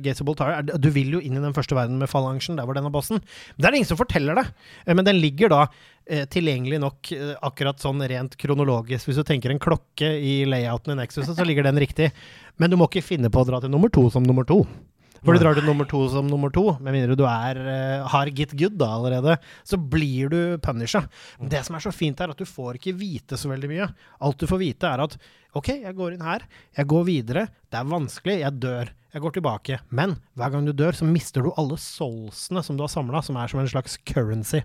Gates 0.04 0.20
of 0.20 0.28
Boltar, 0.28 0.60
du 0.68 0.90
vil 0.92 1.16
jo 1.16 1.24
inn 1.24 1.40
i 1.40 1.46
den 1.48 1.56
første 1.56 1.80
verden 1.80 1.96
med 2.02 2.12
falangen, 2.12 2.60
der 2.60 2.68
hvor 2.68 2.76
den 2.76 2.92
er 2.92 2.92
bossen. 2.92 3.24
Men 3.56 3.64
det 3.64 3.72
er 3.72 3.78
det 3.78 3.82
ingen 3.86 3.94
som 3.94 4.04
forteller 4.04 4.36
det. 4.44 4.50
Eh, 4.84 4.92
Men 5.00 5.08
den 5.08 5.24
ligger 5.24 5.48
da 5.56 5.62
eh, 5.64 6.01
tilgjengelig 6.32 6.80
nok 6.84 7.12
eh, 7.16 7.34
akkurat 7.48 7.80
sånn 7.82 8.04
rent 8.12 8.36
kronologisk. 8.40 9.08
Hvis 9.08 9.22
du 9.22 9.26
tenker 9.28 9.54
en 9.54 9.62
klokke 9.62 10.10
i 10.20 10.42
layouten 10.50 10.96
i 10.96 11.00
Nexus, 11.00 11.30
så 11.30 11.48
ligger 11.48 11.70
den 11.70 11.80
riktig. 11.82 12.12
Men 12.60 12.72
du 12.72 12.78
må 12.80 12.90
ikke 12.90 13.06
finne 13.14 13.32
på 13.32 13.42
å 13.42 13.48
dra 13.48 13.62
til 13.64 13.72
nummer 13.74 13.92
to 13.94 14.08
som 14.14 14.26
nummer 14.28 14.48
to. 14.48 14.64
For 15.22 15.38
du 15.38 15.44
drar 15.44 15.54
til 15.54 15.68
nummer 15.68 15.86
to 15.86 16.00
som 16.10 16.26
nummer 16.26 16.50
to, 16.54 16.64
med 16.82 16.96
mindre 16.96 17.18
du 17.20 17.26
er, 17.30 17.58
eh, 17.62 18.08
har 18.10 18.30
git 18.34 18.56
good 18.58 18.78
da 18.82 18.88
allerede, 18.96 19.36
så 19.64 19.78
blir 19.78 20.32
du 20.34 20.40
punisha. 20.58 21.04
Men 21.40 21.52
det 21.52 21.62
som 21.68 21.76
er 21.78 21.84
så 21.84 21.92
fint, 21.94 22.20
er 22.22 22.34
at 22.34 22.40
du 22.42 22.48
får 22.50 22.80
ikke 22.80 22.96
vite 22.98 23.38
så 23.38 23.52
veldig 23.52 23.70
mye. 23.70 23.88
Alt 24.20 24.42
du 24.42 24.48
får 24.50 24.62
vite, 24.64 24.90
er 24.90 25.04
at 25.06 25.18
OK, 25.54 25.70
jeg 25.84 25.94
går 25.94 26.16
inn 26.16 26.26
her, 26.26 26.48
jeg 26.78 26.90
går 26.90 27.06
videre, 27.06 27.44
det 27.70 27.78
er 27.78 27.92
vanskelig, 27.92 28.40
jeg 28.42 28.60
dør. 28.64 28.92
Jeg 29.12 29.22
går 29.26 29.34
tilbake. 29.36 29.78
Men 29.92 30.14
hver 30.40 30.54
gang 30.54 30.66
du 30.66 30.72
dør, 30.72 30.96
så 30.96 31.04
mister 31.04 31.44
du 31.44 31.50
alle 31.60 31.76
soulsene 31.76 32.62
som 32.64 32.78
du 32.80 32.86
har 32.86 32.90
samla, 32.94 33.20
som 33.22 33.36
er 33.36 33.52
som 33.52 33.60
en 33.60 33.68
slags 33.68 33.98
currency. 34.08 34.62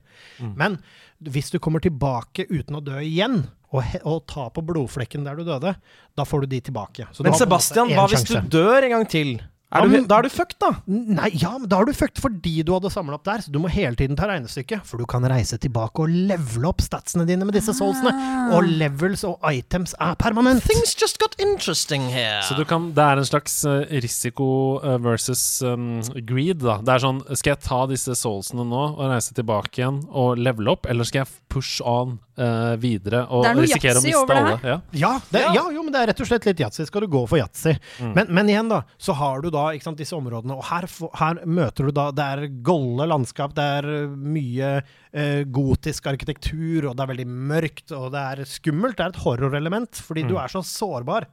Men 0.54 0.78
hvis 1.18 1.50
du 1.50 1.58
kommer 1.58 1.82
tilbake 1.82 2.46
uten 2.46 2.78
å 2.78 2.82
dø 2.86 3.00
igjen, 3.02 3.42
og, 3.74 3.82
og 4.06 4.22
ta 4.30 4.46
på 4.54 4.62
blodflekken 4.62 5.26
der 5.26 5.34
du 5.36 5.42
døde, 5.44 5.74
da 6.16 6.24
får 6.24 6.46
du 6.46 6.54
de 6.54 6.60
tilbake. 6.70 7.08
Men 7.26 7.34
Sebastian, 7.34 7.90
hva 7.92 8.06
hvis 8.08 8.22
du 8.30 8.38
dør 8.54 8.86
en 8.86 8.94
gang 8.94 9.08
til? 9.10 9.34
Er 9.72 9.80
Ja, 9.82 9.86
du, 9.86 9.90
men- 9.96 10.06
da 10.06 10.18
er 10.18 10.22
du 10.22 10.28
fucked, 10.30 10.58
da. 10.62 10.68
Nei, 10.86 11.30
ja, 11.34 11.56
men 11.58 11.68
da 11.68 11.80
er 11.82 11.86
du 11.88 11.92
fucked 11.92 12.20
fordi 12.22 12.62
du 12.64 12.70
hadde 12.72 12.90
samla 12.92 13.16
opp 13.18 13.24
der. 13.26 13.38
Så 13.42 13.50
du 13.50 13.58
må 13.58 13.68
hele 13.68 13.96
tiden 13.98 14.14
ta 14.16 14.28
regnestykket, 14.30 14.84
for 14.86 14.96
du 15.02 15.06
kan 15.10 15.24
reise 15.26 15.58
tilbake 15.58 15.98
og 16.04 16.08
levele 16.08 16.68
opp 16.70 16.80
statsene 16.84 17.26
dine 17.26 17.44
med 17.44 17.52
disse 17.58 17.74
soulsene. 17.74 18.12
Og 18.54 18.62
levels 18.78 19.24
og 19.26 19.40
items 19.50 19.94
er 19.98 20.14
permanent. 20.22 20.62
Things 20.62 20.94
just 20.94 21.18
got 21.18 21.34
interesting 21.42 22.06
here. 22.12 22.42
Så 22.46 22.54
du 22.56 22.62
kan, 22.64 22.92
det 22.94 23.02
er 23.02 23.18
en 23.18 23.26
slags 23.26 23.58
eh, 23.66 23.82
risiko 24.06 24.46
eh, 24.84 24.98
versus 25.02 25.42
um, 25.66 25.98
greed, 26.22 26.62
da. 26.62 26.78
Det 26.86 26.94
er 26.94 27.02
sånn 27.02 27.18
Skal 27.34 27.56
jeg 27.56 27.62
ta 27.66 27.80
disse 27.90 28.14
soulsene 28.14 28.62
nå 28.70 28.84
og 28.94 29.02
reise 29.10 29.34
tilbake 29.34 29.82
igjen 29.82 29.98
og 30.14 30.38
levele 30.38 30.76
opp, 30.76 30.86
eller 30.86 31.04
skal 31.08 31.24
jeg 31.24 31.34
push 31.50 31.80
on 31.82 32.18
uh, 32.38 32.76
videre 32.78 33.24
og 33.32 33.46
er 33.48 33.56
risikere 33.58 33.98
å 33.98 34.04
miste 34.04 34.36
alle? 34.36 34.56
Ja. 34.62 34.78
Ja, 34.92 35.12
det, 35.32 35.42
Ja. 35.42 35.52
ja. 35.58 35.66
jo, 35.74 35.82
men 35.82 35.92
det 35.94 36.02
er 36.04 36.10
rett 36.12 36.20
og 36.22 36.28
slett 36.30 36.46
litt 36.46 36.60
yatzy. 36.62 36.86
Skal 36.86 37.02
du 37.02 37.10
gå 37.10 37.24
for 37.26 37.40
yatzy. 37.40 37.74
Men, 38.00 38.28
men 38.30 38.46
igjen, 38.52 38.68
da, 38.70 38.82
så 39.00 39.14
har 39.16 39.40
du 39.42 39.50
da 39.50 39.55
ikke 39.74 39.86
sant, 39.86 40.00
disse 40.00 40.16
områdene, 40.16 40.56
og 40.56 40.66
her, 40.68 40.86
her 41.20 41.40
møter 41.48 41.88
du 41.88 41.94
da 41.94 42.08
Det 42.14 42.26
er 42.26 42.52
golde 42.66 43.06
landskap, 43.08 43.54
det 43.56 43.66
er 43.78 43.88
eh, 43.92 44.14
mye 44.36 44.70
eh, 44.76 45.42
gotisk 45.48 46.08
arkitektur, 46.12 46.90
og 46.90 46.96
det 46.96 47.04
er 47.04 47.12
veldig 47.12 47.28
mørkt, 47.52 47.94
og 47.96 48.10
det 48.14 48.22
er 48.22 48.50
skummelt. 48.50 48.98
Det 48.98 49.06
er 49.06 49.14
et 49.14 49.24
horrorelement, 49.24 50.02
fordi 50.08 50.26
du 50.28 50.36
er 50.40 50.52
så 50.52 50.64
sårbar. 50.66 51.28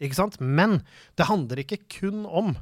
Ikke 0.00 0.16
sant? 0.16 0.38
Men 0.40 0.80
det 1.20 1.28
handler 1.28 1.62
ikke 1.62 1.82
kun 2.00 2.24
om 2.24 2.54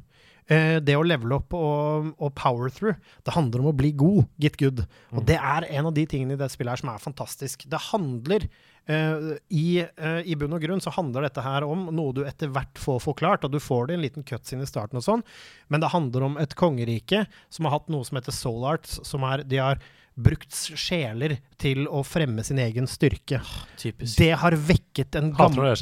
det 0.49 0.95
å 0.97 1.05
levele 1.05 1.37
opp 1.37 1.53
og, 1.53 2.09
og 2.17 2.33
power 2.33 2.71
through. 2.73 2.97
Det 3.21 3.35
handler 3.35 3.61
om 3.61 3.69
å 3.69 3.75
bli 3.77 3.91
god, 3.93 4.23
get 4.41 4.57
good. 4.57 4.81
Og 5.13 5.21
det 5.27 5.37
er 5.37 5.67
en 5.69 5.89
av 5.91 5.93
de 5.93 6.07
tingene 6.09 6.33
i 6.33 6.39
det 6.39 6.49
spillet 6.49 6.73
her 6.73 6.81
som 6.81 6.89
er 6.89 7.03
fantastisk. 7.03 7.67
Det 7.69 7.81
handler 7.91 8.47
eh, 8.89 9.27
i, 9.53 9.67
eh, 9.83 10.21
I 10.25 10.37
bunn 10.39 10.57
og 10.57 10.63
grunn 10.63 10.81
så 10.83 10.93
handler 10.95 11.27
dette 11.27 11.43
her 11.45 11.67
om 11.67 11.87
noe 11.93 12.15
du 12.17 12.23
etter 12.25 12.51
hvert 12.55 12.81
får 12.81 13.03
forklart, 13.05 13.45
og 13.45 13.53
du 13.53 13.61
får 13.61 13.87
det 13.87 13.95
i 13.95 13.99
en 13.99 14.07
liten 14.07 14.25
cutscene 14.25 14.65
i 14.65 14.69
starten 14.69 14.99
og 14.99 15.05
sånn, 15.05 15.25
men 15.69 15.83
det 15.83 15.93
handler 15.93 16.25
om 16.31 16.41
et 16.41 16.57
kongerike 16.59 17.25
som 17.53 17.67
har 17.67 17.77
hatt 17.77 17.93
noe 17.93 18.07
som 18.07 18.19
heter 18.19 18.35
soul 18.35 18.65
arts, 18.73 18.99
som 19.07 19.25
er 19.29 19.45
De 19.49 19.61
har 19.61 19.81
brukt 20.19 20.55
sjeler 20.75 21.37
til 21.61 21.85
å 21.87 22.01
fremme 22.03 22.43
sin 22.43 22.59
egen 22.59 22.89
styrke. 22.91 23.39
Typisk. 23.79 24.17
Det 24.19 24.33
har 24.41 24.55
vekket 24.55 25.15
en 25.19 25.31
gammel 25.35 25.77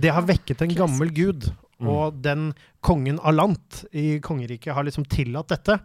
det 0.00 0.12
har 0.14 0.24
vekket 0.24 0.64
en 0.64 0.72
gammel 0.78 1.12
gud, 1.12 1.50
og 1.88 2.20
den 2.24 2.52
kongen 2.80 3.20
Alant 3.22 3.84
i 3.92 4.18
kongeriket 4.24 4.74
har 4.76 4.86
liksom 4.86 5.04
tillatt 5.10 5.52
dette. 5.54 5.78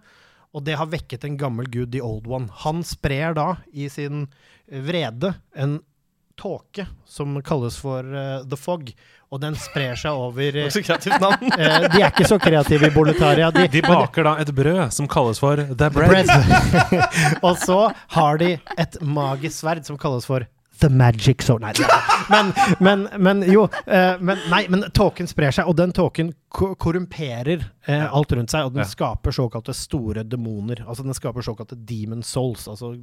Og 0.56 0.64
det 0.66 0.78
har 0.80 0.90
vekket 0.90 1.26
en 1.28 1.38
gammel 1.38 1.68
gud 1.70 1.92
the 1.94 2.02
Old 2.02 2.28
One. 2.28 2.48
Han 2.64 2.84
sprer 2.88 3.36
da 3.38 3.56
i 3.74 3.90
sin 3.92 4.26
vrede 4.72 5.36
en 5.56 5.80
tåke 6.38 6.86
som 7.10 7.34
kalles 7.42 7.78
for 7.82 8.06
uh, 8.06 8.44
The 8.46 8.58
Fog, 8.58 8.92
og 9.34 9.42
den 9.42 9.56
sprer 9.58 9.98
seg 9.98 10.14
over 10.14 10.56
eh, 10.62 10.70
Så 10.72 10.84
kreativt 10.86 11.18
navn. 11.22 11.50
uh, 11.50 11.88
De 11.94 12.02
er 12.02 12.12
ikke 12.12 12.28
så 12.30 12.38
kreative 12.42 12.90
i 12.92 12.94
Boletaria. 12.94 13.50
De, 13.52 13.66
De 13.74 13.82
baker 13.86 14.28
da 14.30 14.36
et 14.44 14.52
brød 14.56 14.94
som 14.94 15.10
kalles 15.10 15.42
for 15.42 15.58
The 15.66 15.90
Bread. 15.94 16.30
bread. 16.30 17.02
og 17.48 17.58
så 17.58 17.80
har 18.14 18.38
de 18.42 18.54
et 18.78 19.02
magisk 19.02 19.60
sverd 19.64 19.84
som 19.90 19.98
kalles 20.00 20.30
for 20.30 20.46
The 20.80 20.90
Magic 20.90 21.42
Sword. 21.42 21.62
Nei, 21.62 21.74
men, 22.34 22.54
men, 22.80 23.08
men 23.24 23.44
jo 23.52 23.66
eh, 23.86 24.18
men, 24.20 24.38
Nei, 24.52 24.64
men 24.70 24.86
tåken 24.96 25.28
sprer 25.30 25.52
seg, 25.56 25.68
og 25.70 25.78
den 25.80 25.94
tåken 25.96 26.34
korrumperer 26.50 27.66
eh, 27.88 28.06
alt 28.14 28.32
rundt 28.34 28.52
seg, 28.54 28.66
og 28.68 28.74
den 28.76 28.84
Ja. 28.86 28.90
skaper 28.90 29.36
såkalte 29.36 29.74
store 29.76 30.24
demoner. 30.24 30.84
Altså 30.88 31.04
den 31.04 31.14
skaper 31.18 31.46
såkalte 31.46 31.76
demon 31.76 32.24
souls, 32.24 32.68
altså 32.72 32.94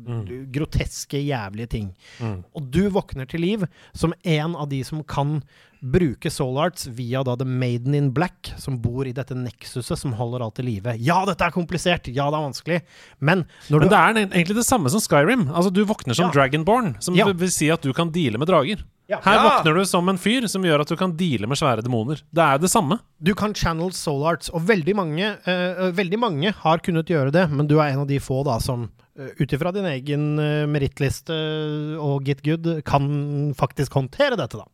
groteske, 0.54 1.21
jævlige 1.21 1.66
ting. 1.76 1.93
Mm. 2.21 2.40
Og 2.54 2.71
du 2.73 2.88
våkner 2.95 3.28
til 3.31 3.45
liv 3.45 3.66
som 3.95 4.14
en 4.25 4.57
av 4.57 4.69
de 4.73 4.83
som 4.85 5.02
kan 5.04 5.43
bruke 5.85 6.31
soul 6.33 6.57
arts 6.62 6.87
via 6.88 7.21
da 7.26 7.35
The 7.37 7.45
Maiden 7.45 7.95
in 7.95 8.11
Black, 8.17 8.55
som 8.61 8.79
bor 8.81 9.05
i 9.07 9.12
dette 9.12 9.37
nexuset 9.37 9.99
som 10.00 10.14
holder 10.17 10.45
alt 10.47 10.59
i 10.62 10.64
live. 10.64 10.95
Ja, 10.99 11.19
dette 11.29 11.45
er 11.45 11.53
komplisert! 11.55 12.09
Ja, 12.09 12.31
det 12.33 12.38
er 12.41 12.47
vanskelig. 12.49 12.81
Men 13.21 13.45
når 13.69 13.85
Men 13.85 13.93
det 13.93 14.00
er 14.00 14.21
egentlig 14.25 14.57
det 14.57 14.67
samme 14.67 14.88
som 14.93 15.03
Skyrim. 15.05 15.47
Altså 15.53 15.73
Du 15.73 15.85
våkner 15.85 16.17
som 16.17 16.31
Ja. 16.31 16.33
Dragonborn, 16.33 16.97
som 17.03 17.14
Ja. 17.14 17.26
vil 17.33 17.50
si 17.50 17.69
at 17.71 17.83
du 17.83 17.93
kan 17.93 18.11
deale 18.11 18.38
med 18.38 18.49
drager. 18.49 18.83
Ja. 19.09 19.21
Her 19.21 19.35
Ja. 19.35 19.61
våkner 19.61 19.75
du 19.76 19.85
som 19.85 20.09
en 20.09 20.17
fyr 20.17 20.49
som 20.49 20.62
gjør 20.62 20.81
at 20.81 20.88
du 20.88 20.97
kan 20.97 21.12
deale 21.12 21.47
med 21.47 21.59
svære 21.59 21.83
demoner. 21.85 22.23
Det 22.33 22.41
er 22.43 22.59
det 22.59 22.71
samme. 22.71 23.00
Du 23.23 23.35
kan 23.35 23.53
channel 23.53 23.91
soul 23.93 24.25
arts, 24.26 24.49
og 24.49 24.62
veldig 24.62 24.95
mange, 24.97 25.37
uh, 25.47 25.93
veldig 25.93 26.19
mange 26.19 26.53
har 26.55 26.79
kunnet 26.79 27.07
gjøre 27.07 27.31
det, 27.31 27.50
men 27.50 27.67
du 27.67 27.79
er 27.81 27.93
en 27.93 28.00
av 28.00 28.07
de 28.07 28.19
få 28.19 28.43
da 28.45 28.59
som 28.59 28.88
uh, 29.19 29.29
ut 29.38 29.53
ifra 29.53 29.73
din 29.73 29.85
egen 29.85 30.38
uh, 30.38 30.64
merittliste 30.67 31.99
og 32.00 32.25
get 32.25 32.43
good 32.43 32.83
kan 32.85 33.53
faktisk 33.55 33.93
håndtere 33.93 34.37
dette, 34.38 34.57
da. 34.57 34.64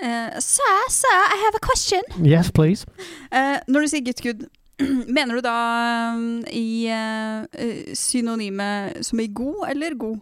Eh, 0.00 0.40
sir, 0.40 0.80
sir, 0.90 1.08
I 1.08 1.36
have 1.44 1.54
a 1.54 1.62
question. 1.62 2.02
Yes, 2.22 2.50
please. 2.50 2.86
Uh, 3.32 3.58
når 3.68 3.80
du 3.80 3.88
sier 3.92 4.04
guttgud, 4.04 4.46
mener 5.16 5.38
du 5.38 5.42
da 5.44 5.56
um, 6.14 6.42
i 6.50 6.90
uh, 6.90 7.44
synonyme 7.94 8.68
som 9.06 9.20
i 9.22 9.28
god 9.30 9.68
eller 9.70 9.94
god? 9.98 10.18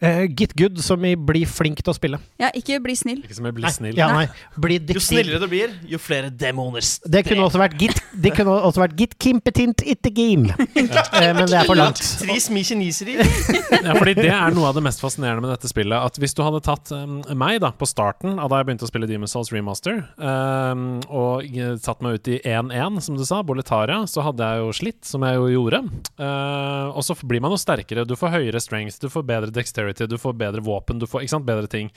Eh, 0.00 0.26
get 0.28 0.52
good 0.56 0.76
som 0.84 1.04
i 1.08 1.14
bli 1.16 1.44
flink 1.48 1.80
til 1.80 1.92
å 1.92 1.96
spille. 1.96 2.18
Ja, 2.40 2.50
ikke 2.56 2.76
bli 2.84 2.96
snill. 2.98 3.22
Ikke 3.24 3.36
som 3.38 3.46
jeg 3.48 3.56
blir 3.56 3.64
Nei, 3.64 3.72
snill. 3.72 3.96
Ja, 3.96 4.10
nei. 4.12 4.26
Bli 4.60 4.76
Jo 4.92 5.00
snillere 5.00 5.40
du 5.40 5.48
blir, 5.48 5.72
jo 5.88 5.98
flere 6.00 6.28
demoner 6.28 6.84
Det 7.08 7.22
kunne 7.24 7.46
også 7.46 7.60
vært 7.60 7.76
git 7.80 8.00
Det 8.12 8.32
kunne 8.36 8.58
også 8.60 8.82
vært 8.82 8.96
'Get 8.96 9.16
competent 9.18 9.82
it 9.86 10.02
the 10.02 10.10
game'. 10.20 10.50
Uh, 10.52 11.32
Men 11.36 11.46
det 11.48 11.56
er 11.56 11.64
for 11.68 11.76
langt. 11.76 12.00
Tris 12.20 12.48
mi 12.50 12.62
kineseri. 12.64 13.16
Ja, 13.16 13.94
fordi 13.96 14.14
det 14.18 14.30
er 14.32 14.54
noe 14.54 14.68
av 14.68 14.76
det 14.76 14.82
mest 14.84 15.00
fascinerende 15.00 15.44
med 15.44 15.52
dette 15.54 15.68
spillet. 15.70 15.96
At 15.96 16.16
hvis 16.20 16.34
du 16.36 16.42
hadde 16.44 16.62
tatt 16.64 16.92
um, 16.92 17.22
meg 17.36 17.60
da 17.64 17.72
på 17.76 17.88
starten 17.88 18.38
av 18.40 18.50
da 18.52 18.60
jeg 18.60 18.68
begynte 18.68 18.86
å 18.86 18.90
spille 18.90 19.08
Demon's 19.08 19.32
Souls 19.36 19.52
Remaster, 19.52 20.02
um, 20.20 21.00
og 21.08 21.44
satt 21.82 22.02
meg 22.04 22.20
ut 22.20 22.28
i 22.32 22.38
1-1, 22.44 23.00
som 23.04 23.16
du 23.16 23.24
sa, 23.24 23.42
Boletaria, 23.46 24.02
så 24.08 24.24
hadde 24.26 24.44
jeg 24.44 24.64
jo 24.64 24.72
slitt, 24.76 25.02
som 25.08 25.24
jeg 25.26 25.40
jo 25.40 25.48
gjorde. 25.52 25.82
Uh, 26.20 26.92
og 26.96 27.04
så 27.06 27.16
blir 27.24 27.40
man 27.44 27.54
jo 27.54 27.60
sterkere. 27.60 28.06
Du 28.08 28.16
får 28.18 28.34
høyere 28.38 28.60
strength, 28.62 29.00
du 29.02 29.08
får 29.12 29.26
bedre 29.28 29.52
dexterity, 29.52 29.85
du 29.94 30.18
får 30.18 30.34
bedre 30.38 30.60
våpen, 30.64 30.98
du 30.98 31.06
får 31.06 31.26
sant, 31.30 31.46
bedre 31.46 31.66
ting. 31.70 31.90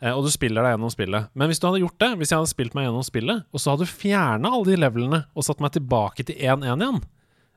Eh, 0.00 0.12
og 0.12 0.24
du 0.24 0.30
spiller 0.30 0.62
deg 0.62 0.76
gjennom 0.76 0.92
spillet. 0.92 1.32
Men 1.34 1.50
hvis 1.50 1.58
du 1.58 1.66
hadde 1.66 1.82
gjort 1.82 1.98
det, 1.98 2.12
hvis 2.20 2.30
jeg 2.32 2.38
hadde 2.38 2.52
spilt 2.52 2.76
meg 2.78 2.86
gjennom 2.86 3.06
spillet, 3.06 3.44
og 3.50 3.62
så 3.62 3.72
hadde 3.72 3.88
du 3.88 3.92
fjerna 3.92 4.52
alle 4.52 4.70
de 4.70 4.78
levelene 4.78 5.24
og 5.34 5.46
satt 5.46 5.62
meg 5.64 5.74
tilbake 5.74 6.26
til 6.28 6.38
1-1 6.38 6.84
igjen, 6.86 7.02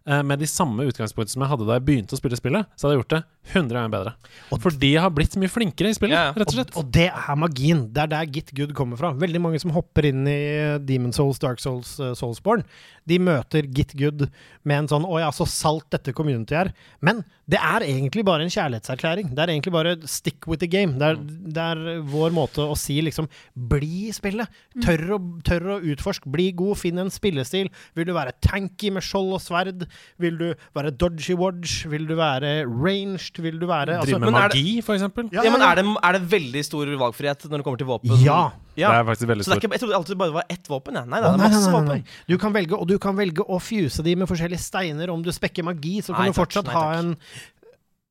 eh, 0.08 0.24
med 0.24 0.42
de 0.42 0.50
samme 0.50 0.88
utgangspunktene 0.90 1.36
som 1.36 1.46
jeg 1.46 1.54
hadde 1.54 1.70
da 1.70 1.78
jeg 1.78 1.88
begynte 1.90 2.18
å 2.18 2.22
spille 2.22 2.40
spillet, 2.40 2.72
så 2.76 2.88
hadde 2.88 2.98
jeg 2.98 3.04
gjort 3.04 3.16
det 3.18 3.24
100 3.54 3.76
ganger 3.78 3.92
bedre. 3.94 4.14
for 4.62 4.72
de 4.72 4.92
har 4.96 5.12
blitt 5.14 5.36
mye 5.38 5.52
flinkere 5.52 5.92
i 5.92 5.98
spillet, 5.98 6.16
Ja, 6.16 6.30
ja. 6.30 6.34
rett 6.34 6.50
og 6.50 6.58
slett. 6.58 6.74
Og, 6.76 6.84
og 6.86 6.92
det 6.96 7.08
er 7.12 7.36
magien. 7.40 7.86
Det 7.94 8.02
er 8.06 8.08
der 8.08 8.26
Git 8.26 8.52
Good 8.58 8.74
kommer 8.78 8.98
fra. 8.98 9.14
Veldig 9.14 9.42
mange 9.42 9.60
som 9.62 9.72
hopper 9.76 10.08
inn 10.10 10.26
i 10.28 10.80
Demon 10.86 11.14
Souls, 11.14 11.40
Dark 11.40 11.62
Souls, 11.62 12.00
uh, 12.00 12.14
Soulsborne, 12.18 12.66
de 13.06 13.20
møter 13.22 13.68
Git 13.70 13.94
Good 13.98 14.28
med 14.66 14.78
en 14.80 14.88
sånn 14.90 15.06
'Å 15.06 15.20
ja, 15.22 15.30
så 15.30 15.46
salt 15.46 15.86
dette 15.94 16.14
community 16.14 16.56
er'. 16.56 16.74
Men 17.02 17.24
det 17.48 17.60
er 17.62 17.86
egentlig 17.86 18.26
bare 18.26 18.42
en 18.42 18.50
kjærlighetserklæring. 18.50 19.30
Det 19.36 19.40
er 19.44 19.54
egentlig 19.54 19.74
bare 19.74 19.96
'stick 20.02 20.48
with 20.48 20.60
the 20.60 20.68
game'. 20.68 20.98
Det 20.98 21.06
er, 21.06 21.16
det 21.54 21.62
er 21.62 22.02
vår 22.02 22.32
måte 22.34 22.66
å 22.66 22.76
si 22.76 23.00
liksom 23.02 23.30
'bli 23.56 24.10
i 24.10 24.12
spillet'. 24.12 24.50
Tør 24.82 25.20
å, 25.20 25.42
tør 25.44 25.78
å 25.78 25.82
utforske. 25.84 26.32
Bli 26.32 26.52
god, 26.52 26.78
finn 26.78 26.98
en 26.98 27.10
spillestil. 27.14 27.70
Vil 27.96 28.06
du 28.06 28.14
være 28.14 28.34
tanky 28.42 28.90
med 28.92 29.04
skjold 29.04 29.34
og 29.38 29.42
sverd? 29.42 29.86
Vil 30.18 30.38
du 30.38 30.56
være 30.76 30.92
dodgy 30.98 31.36
wodge? 31.38 31.86
Vil 31.88 32.08
du 32.08 32.16
være 32.16 32.66
ranged? 32.66 33.35
Vil 33.44 33.58
du 33.60 33.66
være 33.68 33.98
altså, 34.00 34.12
Drive 34.16 34.20
med 34.20 34.32
men 34.32 34.42
er 34.42 34.50
det- 34.50 34.60
magi, 34.62 34.82
for 34.82 34.96
eksempel. 34.96 35.30
Ja, 35.34 35.44
Ja, 35.44 35.52
men 35.52 35.62
ja. 35.62 35.72
er 35.72 35.76
det, 35.82 35.86
er 36.04 36.12
det 36.18 36.22
veldig 36.32 36.64
stor 36.66 36.86
valgfrihet 36.86 37.48
når 37.50 37.58
det 37.58 37.64
kommer 37.66 37.78
til 37.82 37.88
våpen? 37.88 38.14
Ja. 38.24 38.52
ja. 38.76 38.92
Det 38.92 39.00
er 39.00 39.10
faktisk 39.10 39.28
veldig 39.32 39.44
Så 39.46 39.52
det 39.52 39.58
er 39.58 39.62
ikke, 39.64 39.74
jeg 39.74 39.84
trodde 39.86 39.96
alltid 40.00 40.16
det 40.16 40.22
bare 40.24 40.34
var 40.38 40.46
ett 40.50 40.68
våpen. 40.70 40.94
Ja. 40.96 41.06
Nei, 41.06 41.20
det 41.22 41.28
er 41.32 41.38
nei, 41.38 41.50
masse 41.50 41.66
nei, 41.66 41.72
nei, 41.72 41.82
våpen. 41.82 42.06
Du 42.28 42.38
kan 42.38 42.54
velge, 42.54 42.80
og 42.80 42.88
du 42.88 42.98
kan 43.00 43.16
velge 43.18 43.44
å 43.48 43.60
fuse 43.62 44.04
de 44.04 44.16
med 44.16 44.28
forskjellige 44.28 44.60
steiner. 44.62 45.10
Om 45.12 45.22
du 45.26 45.32
spekker 45.32 45.64
magi, 45.64 46.00
så 46.02 46.14
kan 46.14 46.26
Nei, 46.26 46.32
du 46.32 46.34
takk, 46.38 46.42
fortsatt 46.46 46.66
nei, 46.72 46.74
ha 46.80 46.94
en 47.02 47.18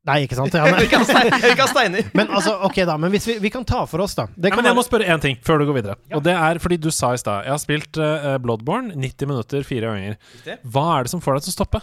Nei, 0.04 0.18
ikke 0.26 0.36
sant? 0.36 0.52
Ja, 0.58 0.66
nei. 0.68 0.82
ikke 0.84 0.98
ha 1.00 1.66
steiner. 1.70 2.04
Men 2.18 2.28
altså, 2.28 2.58
ok 2.66 2.82
da, 2.84 2.98
men 3.00 3.08
hvis 3.14 3.24
vi, 3.30 3.38
vi 3.40 3.48
kan 3.48 3.64
ta 3.64 3.86
for 3.88 4.04
oss, 4.04 4.12
da. 4.18 4.26
Det 4.36 4.50
Ja, 4.50 4.52
kan 4.52 4.60
men 4.60 4.68
jeg 4.68 4.76
må 4.76 4.84
spørre 4.84 5.08
én 5.08 5.22
ting 5.22 5.38
før 5.40 5.62
du 5.62 5.64
går 5.70 5.78
videre. 5.80 5.96
Og 6.12 6.20
det 6.26 6.34
er 6.36 6.60
fordi 6.60 6.76
du 6.76 6.90
sa 6.92 7.14
i 7.16 7.20
stad 7.20 7.46
Jeg 7.48 7.54
har 7.54 7.62
spilt 7.62 7.96
uh, 7.96 8.36
Bloodborne 8.44 8.92
90 8.92 9.30
minutter 9.30 9.64
fire 9.64 9.88
ganger. 9.94 10.18
Hva 10.60 10.84
er 10.98 11.06
det 11.08 11.14
som 11.14 11.24
får 11.24 11.38
deg 11.38 11.46
til 11.46 11.54
å 11.54 11.56
stoppe? 11.56 11.80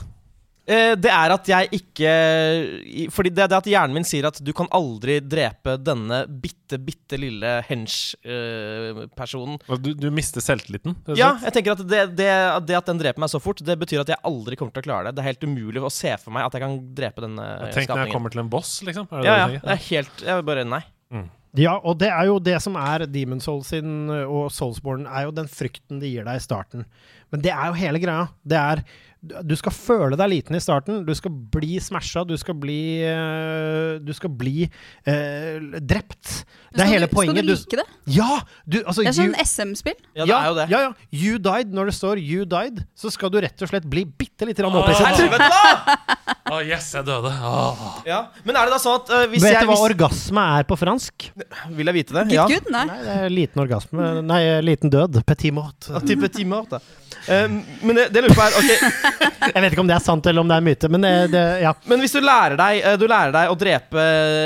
Eh, 0.71 0.93
det 0.95 1.09
er 1.11 1.33
at 1.35 1.49
jeg 1.51 1.67
ikke 1.75 2.11
Fordi 3.11 3.31
det, 3.33 3.43
det 3.49 3.55
er 3.57 3.59
at 3.59 3.69
hjernen 3.73 3.97
min 3.97 4.05
sier 4.07 4.27
at 4.29 4.37
du 4.39 4.51
kan 4.55 4.69
aldri 4.71 5.17
drepe 5.19 5.73
denne 5.81 6.21
bitte, 6.41 6.79
bitte 6.79 7.19
lille 7.19 7.57
hench-personen. 7.67 9.57
Altså, 9.67 9.81
Du, 9.83 9.91
du 9.97 10.07
mister 10.13 10.43
selvtilliten? 10.43 10.95
ja, 11.17 11.33
jeg 11.43 11.55
tenker 11.57 11.75
at 11.75 11.83
det, 11.87 12.03
det, 12.19 12.29
det 12.69 12.77
at 12.77 12.87
den 12.91 13.01
dreper 13.01 13.23
meg 13.25 13.31
så 13.33 13.41
fort, 13.43 13.63
det 13.65 13.75
betyr 13.81 14.03
at 14.05 14.13
jeg 14.13 14.21
aldri 14.27 14.55
kommer 14.59 14.75
til 14.75 14.83
å 14.85 14.87
klare 14.87 15.09
det. 15.09 15.17
Det 15.17 15.25
er 15.25 15.31
helt 15.33 15.45
umulig 15.49 15.83
å 15.83 15.91
se 15.91 16.13
for 16.21 16.31
meg 16.35 16.47
at 16.47 16.55
jeg 16.55 16.63
kan 16.63 16.79
drepe 17.01 17.25
denne 17.25 17.45
skapningen. 17.49 17.75
Tenk 17.75 17.93
når 17.95 18.03
jeg 18.05 18.15
kommer 18.15 18.33
til 18.37 18.43
en 18.45 18.51
boss, 18.55 18.73
liksom. 18.87 19.09
Det 19.11 19.25
Ja, 19.27 19.37
ja. 19.43 19.47
Det 19.59 19.75
er 19.75 19.85
helt 19.89 20.25
Jeg 20.25 20.47
bare 20.47 20.67
Nei. 20.71 20.83
Ja, 21.59 21.73
og 21.83 21.97
det 21.99 22.07
er 22.07 22.29
jo 22.29 22.37
det 22.39 22.57
som 22.63 22.77
er 22.79 23.03
Demon 23.11 23.41
Souls 23.43 23.73
sin 23.73 24.07
og 24.09 24.51
Soulsborne, 24.55 25.09
er 25.09 25.27
jo 25.27 25.33
den 25.35 25.49
frykten 25.51 25.99
de 25.99 26.13
gir 26.13 26.27
deg 26.27 26.39
i 26.39 26.43
starten. 26.43 26.85
Men 27.31 27.43
det 27.43 27.51
er 27.53 27.71
jo 27.71 27.79
hele 27.79 28.01
greia. 28.03 28.27
Det 28.43 28.59
er 28.59 28.83
Du 29.21 29.53
skal 29.53 29.71
føle 29.75 30.17
deg 30.17 30.31
liten 30.31 30.57
i 30.57 30.61
starten. 30.63 31.03
Du 31.05 31.11
skal 31.15 31.31
bli 31.53 31.77
smasha. 31.83 32.23
Du 32.25 32.33
skal 32.41 32.55
bli 32.57 33.03
eh, 33.05 33.99
Du 34.01 34.09
skal 34.17 34.31
bli 34.33 34.65
uh, 34.65 35.77
drept. 35.77 36.41
Det 36.71 36.81
er 36.81 36.87
Skal 36.87 36.89
hele 36.89 37.09
du, 37.09 37.13
poenget. 37.13 37.37
Skal 37.37 37.45
du 37.45 37.53
like 37.53 37.79
det? 37.83 38.15
Ja! 38.15 38.39
Du, 38.65 38.79
altså, 38.81 39.05
Det 39.05 39.11
er 39.11 39.19
sånn 39.19 39.37
SM-spill. 39.43 39.99
Ja, 40.17 40.25
det 40.25 40.39
er 40.39 40.49
jo 40.49 40.57
det. 40.57 40.67
Ja, 40.73 40.81
ja. 40.87 40.91
You 41.13 41.37
died. 41.37 41.75
Når 41.75 41.91
det 41.91 41.95
står 41.99 42.23
'you 42.23 42.47
died', 42.49 42.83
så 42.95 43.13
skal 43.13 43.31
du 43.31 43.39
rett 43.43 43.61
og 43.61 43.69
slett 43.69 43.85
bli 43.85 44.07
bitte 44.07 44.47
lite 44.49 44.63
grann 44.63 44.81
opphisset. 44.81 46.17
Å, 46.51 46.57
yes, 46.67 46.89
jeg 46.97 47.05
døde. 47.07 47.29
Åh. 47.31 47.83
Ja. 48.03 48.25
Men 48.43 48.57
er 48.59 48.67
det 48.67 48.73
da 48.73 48.79
sånn 48.83 48.97
at 48.99 49.11
eh, 49.15 49.27
hvis 49.31 49.45
Vet 49.45 49.53
jeg 49.55 49.63
du 49.63 49.69
hva 49.69 49.77
hvis, 49.77 49.85
orgasme 49.93 50.47
er 50.57 50.65
på 50.67 50.75
fransk? 50.81 51.29
Vil 51.77 51.91
jeg 51.91 51.95
vite 51.95 52.17
det? 52.17 52.25
Ja. 52.35 52.47
good? 52.51 52.67
Nei. 52.73 52.83
Nei, 52.89 52.97
det 53.05 53.13
er 53.21 53.31
liten 53.31 53.63
orgasme. 53.63 54.09
Nei, 54.27 54.41
liten 54.67 54.91
død. 54.91 55.21
Petit 55.27 55.55
mort. 55.55 55.87
Ja, 55.87 56.03
Type 56.03 56.27
timer, 56.35 56.67
da. 56.67 56.81
Eh, 57.27 57.47
men 57.85 57.95
det, 57.95 58.09
det 58.11 58.21
jeg 58.21 58.25
lurer 58.25 58.35
på 58.35 58.43
er 58.43 58.55
ok, 58.57 58.69
Jeg 59.51 59.61
vet 59.63 59.73
ikke 59.75 59.83
om 59.83 59.89
det 59.89 59.95
er 59.95 60.03
sant 60.03 60.27
eller 60.29 60.41
om 60.41 60.49
det 60.49 60.57
er 60.57 60.63
myte, 60.65 60.89
men 60.89 61.03
det, 61.05 61.11
det 61.33 61.41
ja. 61.63 61.73
Men 61.89 62.01
hvis 62.01 62.15
du 62.15 62.19
lærer 62.23 62.57
deg 62.57 62.79
eh, 62.81 62.95
Du 62.97 63.03
lærer 63.09 63.33
deg 63.35 63.51
å 63.51 63.57
drepe 63.59 64.05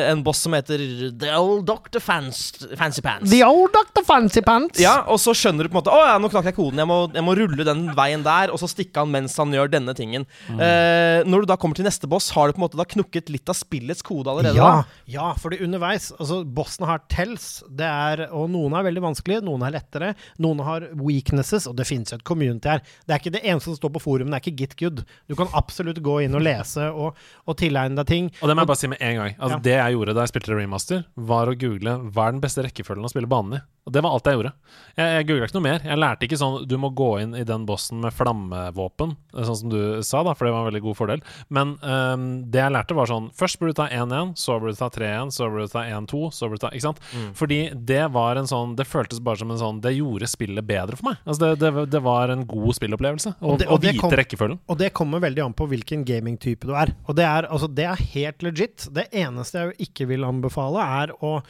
en 0.09 0.23
boss 0.25 0.41
som 0.45 0.55
heter 0.57 0.81
The 1.15 1.31
Old 1.37 1.65
Doctor 1.67 2.03
Fancy, 2.03 2.67
Fancy 2.75 3.03
Pants. 3.05 3.29
The 3.31 3.41
old 3.47 3.71
doctor 3.75 4.03
Fancy 4.07 4.43
Pants. 4.45 4.79
Ja, 4.81 4.97
og 5.11 5.19
så 5.23 5.35
skjønner 5.37 5.65
du 5.67 5.71
på 5.71 5.77
en 5.77 5.81
måte 5.83 5.93
Å 5.95 6.01
ja, 6.09 6.17
nå 6.21 6.29
knakk 6.31 6.49
jeg 6.51 6.57
koden. 6.57 6.81
Jeg 6.83 6.89
må, 6.89 6.99
jeg 7.15 7.25
må 7.25 7.35
rulle 7.39 7.67
den 7.67 7.85
veien 7.95 8.25
der, 8.25 8.51
og 8.53 8.59
så 8.61 8.69
stikke 8.71 9.03
han 9.03 9.13
mens 9.13 9.35
han 9.39 9.53
gjør 9.55 9.71
denne 9.71 9.95
tingen. 9.97 10.27
Eh, 10.51 11.23
når 11.27 11.45
du 11.45 11.51
da 11.53 11.57
kommer 11.59 11.77
til 11.77 11.87
neste 11.87 11.94
boss, 12.03 12.27
har 12.35 12.47
du 12.51 12.55
på 12.57 12.59
en 12.59 12.65
måte 12.65 12.79
da 12.79 12.85
knukket 12.85 13.29
litt 13.31 13.47
av 13.51 13.55
spillets 13.55 14.03
kode 14.05 14.27
allerede? 14.31 14.57
Ja, 14.59 14.81
da? 14.81 14.99
ja, 15.07 15.29
fordi 15.39 15.61
underveis 15.63 16.09
altså 16.17 16.41
Bossene 16.43 16.89
har 16.89 17.03
tells, 17.11 17.63
det 17.71 17.87
er, 17.87 18.25
og 18.35 18.49
noen 18.51 18.75
er 18.75 18.85
veldig 18.89 19.03
vanskelige, 19.07 19.43
noen 19.47 19.63
er 19.67 19.75
lettere. 19.77 20.11
Noen 20.43 20.59
har 20.67 20.89
weaknesses, 20.99 21.67
og 21.71 21.77
det 21.79 21.87
finnes 21.87 22.11
jo 22.11 22.19
et 22.19 22.25
community 22.27 22.73
her. 22.73 22.83
Det 23.07 23.15
er 23.15 23.23
ikke 23.23 23.35
det 23.37 23.43
eneste 23.45 23.71
som 23.71 23.79
står 23.79 23.93
på 23.95 24.03
forumet, 24.03 24.33
det 24.33 24.41
er 24.41 24.43
ikke 24.45 24.57
Git 24.65 24.75
Good. 24.81 25.03
Du 25.31 25.35
kan 25.39 25.47
absolutt 25.55 26.01
gå 26.03 26.19
inn 26.25 26.35
og 26.35 26.43
lese 26.45 26.89
og, 26.91 27.15
og 27.47 27.57
tilegne 27.61 28.01
deg 28.01 28.11
ting. 28.11 28.29
Og 28.41 28.51
det 28.51 28.57
må 28.59 28.65
jeg 28.65 28.71
bare 28.73 28.81
si 28.83 28.91
med 28.91 29.01
en 29.01 29.21
gang. 29.23 29.37
Altså, 29.39 29.55
Ja. 29.55 29.61
Det 29.65 29.77
jeg 29.79 29.95
gjorde 29.95 30.13
da 30.17 30.23
jeg 30.25 30.33
spilte 30.33 30.55
remaster, 30.59 31.05
var 31.15 31.47
å 31.47 31.55
google 31.57 31.95
hva 32.11 32.27
er 32.27 32.35
den 32.35 32.41
beste 32.43 32.63
rekkefølgen 32.65 33.07
å 33.07 33.11
spille 33.13 33.29
banen 33.31 33.57
i. 33.57 33.61
Og 33.85 33.93
det 33.93 34.01
var 34.01 34.15
alt 34.17 34.25
jeg 34.25 34.37
gjorde. 34.39 34.51
Jeg, 34.97 35.09
jeg 35.13 35.25
googla 35.29 35.45
ikke 35.47 35.55
noe 35.59 35.65
mer. 35.67 35.83
Jeg 35.85 35.99
lærte 36.01 36.25
ikke 36.25 36.39
sånn 36.41 36.55
du 36.65 36.73
må 36.81 36.89
gå 36.97 37.09
inn 37.21 37.35
i 37.37 37.43
den 37.45 37.67
bossen 37.69 37.99
med 38.01 38.15
flammevåpen, 38.17 39.13
sånn 39.35 39.59
som 39.59 39.69
du 39.69 39.79
sa, 40.05 40.23
da, 40.25 40.33
for 40.33 40.47
det 40.47 40.53
var 40.55 40.63
en 40.63 40.69
veldig 40.71 40.81
god 40.87 40.97
fordel. 40.97 41.21
Men 41.53 41.75
øhm, 41.85 42.23
det 42.51 42.59
jeg 42.63 42.73
lærte, 42.73 42.95
var 42.97 43.05
sånn 43.11 43.29
Først 43.37 43.59
burde 43.61 43.73
du 43.75 43.79
ta 43.79 43.87
1-1, 43.93 44.33
så 44.41 44.57
burde 44.59 44.73
du 44.73 44.79
ta 44.81 44.89
3-1, 44.89 45.31
så 45.35 45.47
burde 45.51 45.67
du 45.67 45.73
ta 45.75 45.83
1-2, 45.85 46.21
så 46.33 46.49
burde 46.49 46.59
du 46.59 46.63
ta 46.65 46.71
Ikke 46.73 46.87
sant? 46.87 46.99
Fordi 47.37 47.59
det 47.91 48.01
var 48.15 48.35
en 48.41 48.49
sånn 48.49 48.73
Det 48.79 48.87
føltes 48.89 49.21
bare 49.23 49.37
som 49.43 49.51
en 49.53 49.61
sånn 49.61 49.81
Det 49.85 49.93
gjorde 49.95 50.27
spillet 50.31 50.65
bedre 50.65 50.97
for 50.97 51.11
meg. 51.11 51.21
Altså 51.25 51.45
det, 51.45 51.51
det, 51.63 51.85
det 51.93 52.01
var 52.05 52.33
en 52.33 52.45
god 52.49 52.75
spillopplevelse. 52.79 53.35
Og 53.41 53.59
det- 53.61 53.69
og 53.69 53.81
vite 53.85 53.99
kom- 54.01 54.11
rekkefølgen. 54.17 54.59
Og 54.67 54.77
det 54.81 54.91
kommer 54.97 55.19
veldig 55.23 55.45
an 55.45 55.53
på 55.53 55.67
hvilken 55.69 56.03
gamingtype 56.07 56.65
du 56.67 56.73
er. 56.75 56.95
Og 57.07 57.15
det 57.15 57.25
er, 57.25 57.47
altså, 57.51 57.67
det 57.73 57.85
er 57.85 58.03
helt 58.15 58.43
legit. 58.43 58.87
Det 58.91 59.07
eneste 59.13 59.61
jeg 59.69 59.89
ikke 59.89 60.07
vil 60.09 60.23
anbefale, 60.27 60.81
er 61.05 61.13
å 61.21 61.41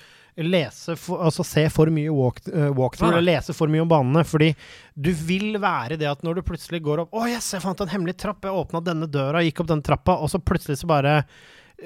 lese 0.43 0.95
for, 0.99 1.21
altså 1.23 1.45
se 1.47 1.63
for 1.71 1.87
mye 1.93 2.11
walk, 2.11 2.41
uh, 2.51 2.71
walkthrough, 2.75 3.13
ja. 3.13 3.17
eller 3.17 3.35
lese 3.37 3.53
for 3.55 3.71
mye 3.71 3.85
om 3.85 3.91
banene. 3.91 4.23
Fordi 4.27 4.53
du 4.93 5.11
vil 5.15 5.59
være 5.61 5.97
det 6.01 6.09
at 6.11 6.23
når 6.23 6.35
du 6.39 6.47
plutselig 6.49 6.81
går 6.83 7.05
opp 7.05 7.13
'Å, 7.15 7.27
yes, 7.31 7.53
jeg 7.53 7.63
fant 7.63 7.81
en 7.81 7.93
hemmelig 7.93 8.17
trapp. 8.17 8.43
Jeg 8.43 8.51
åpna 8.51 8.83
denne 8.83 9.07
døra, 9.07 9.43
gikk 9.45 9.61
opp 9.63 9.67
den 9.71 9.81
trappa', 9.85 10.19
og 10.19 10.29
så 10.29 10.39
plutselig 10.43 10.81
så 10.83 10.87
bare 10.87 11.23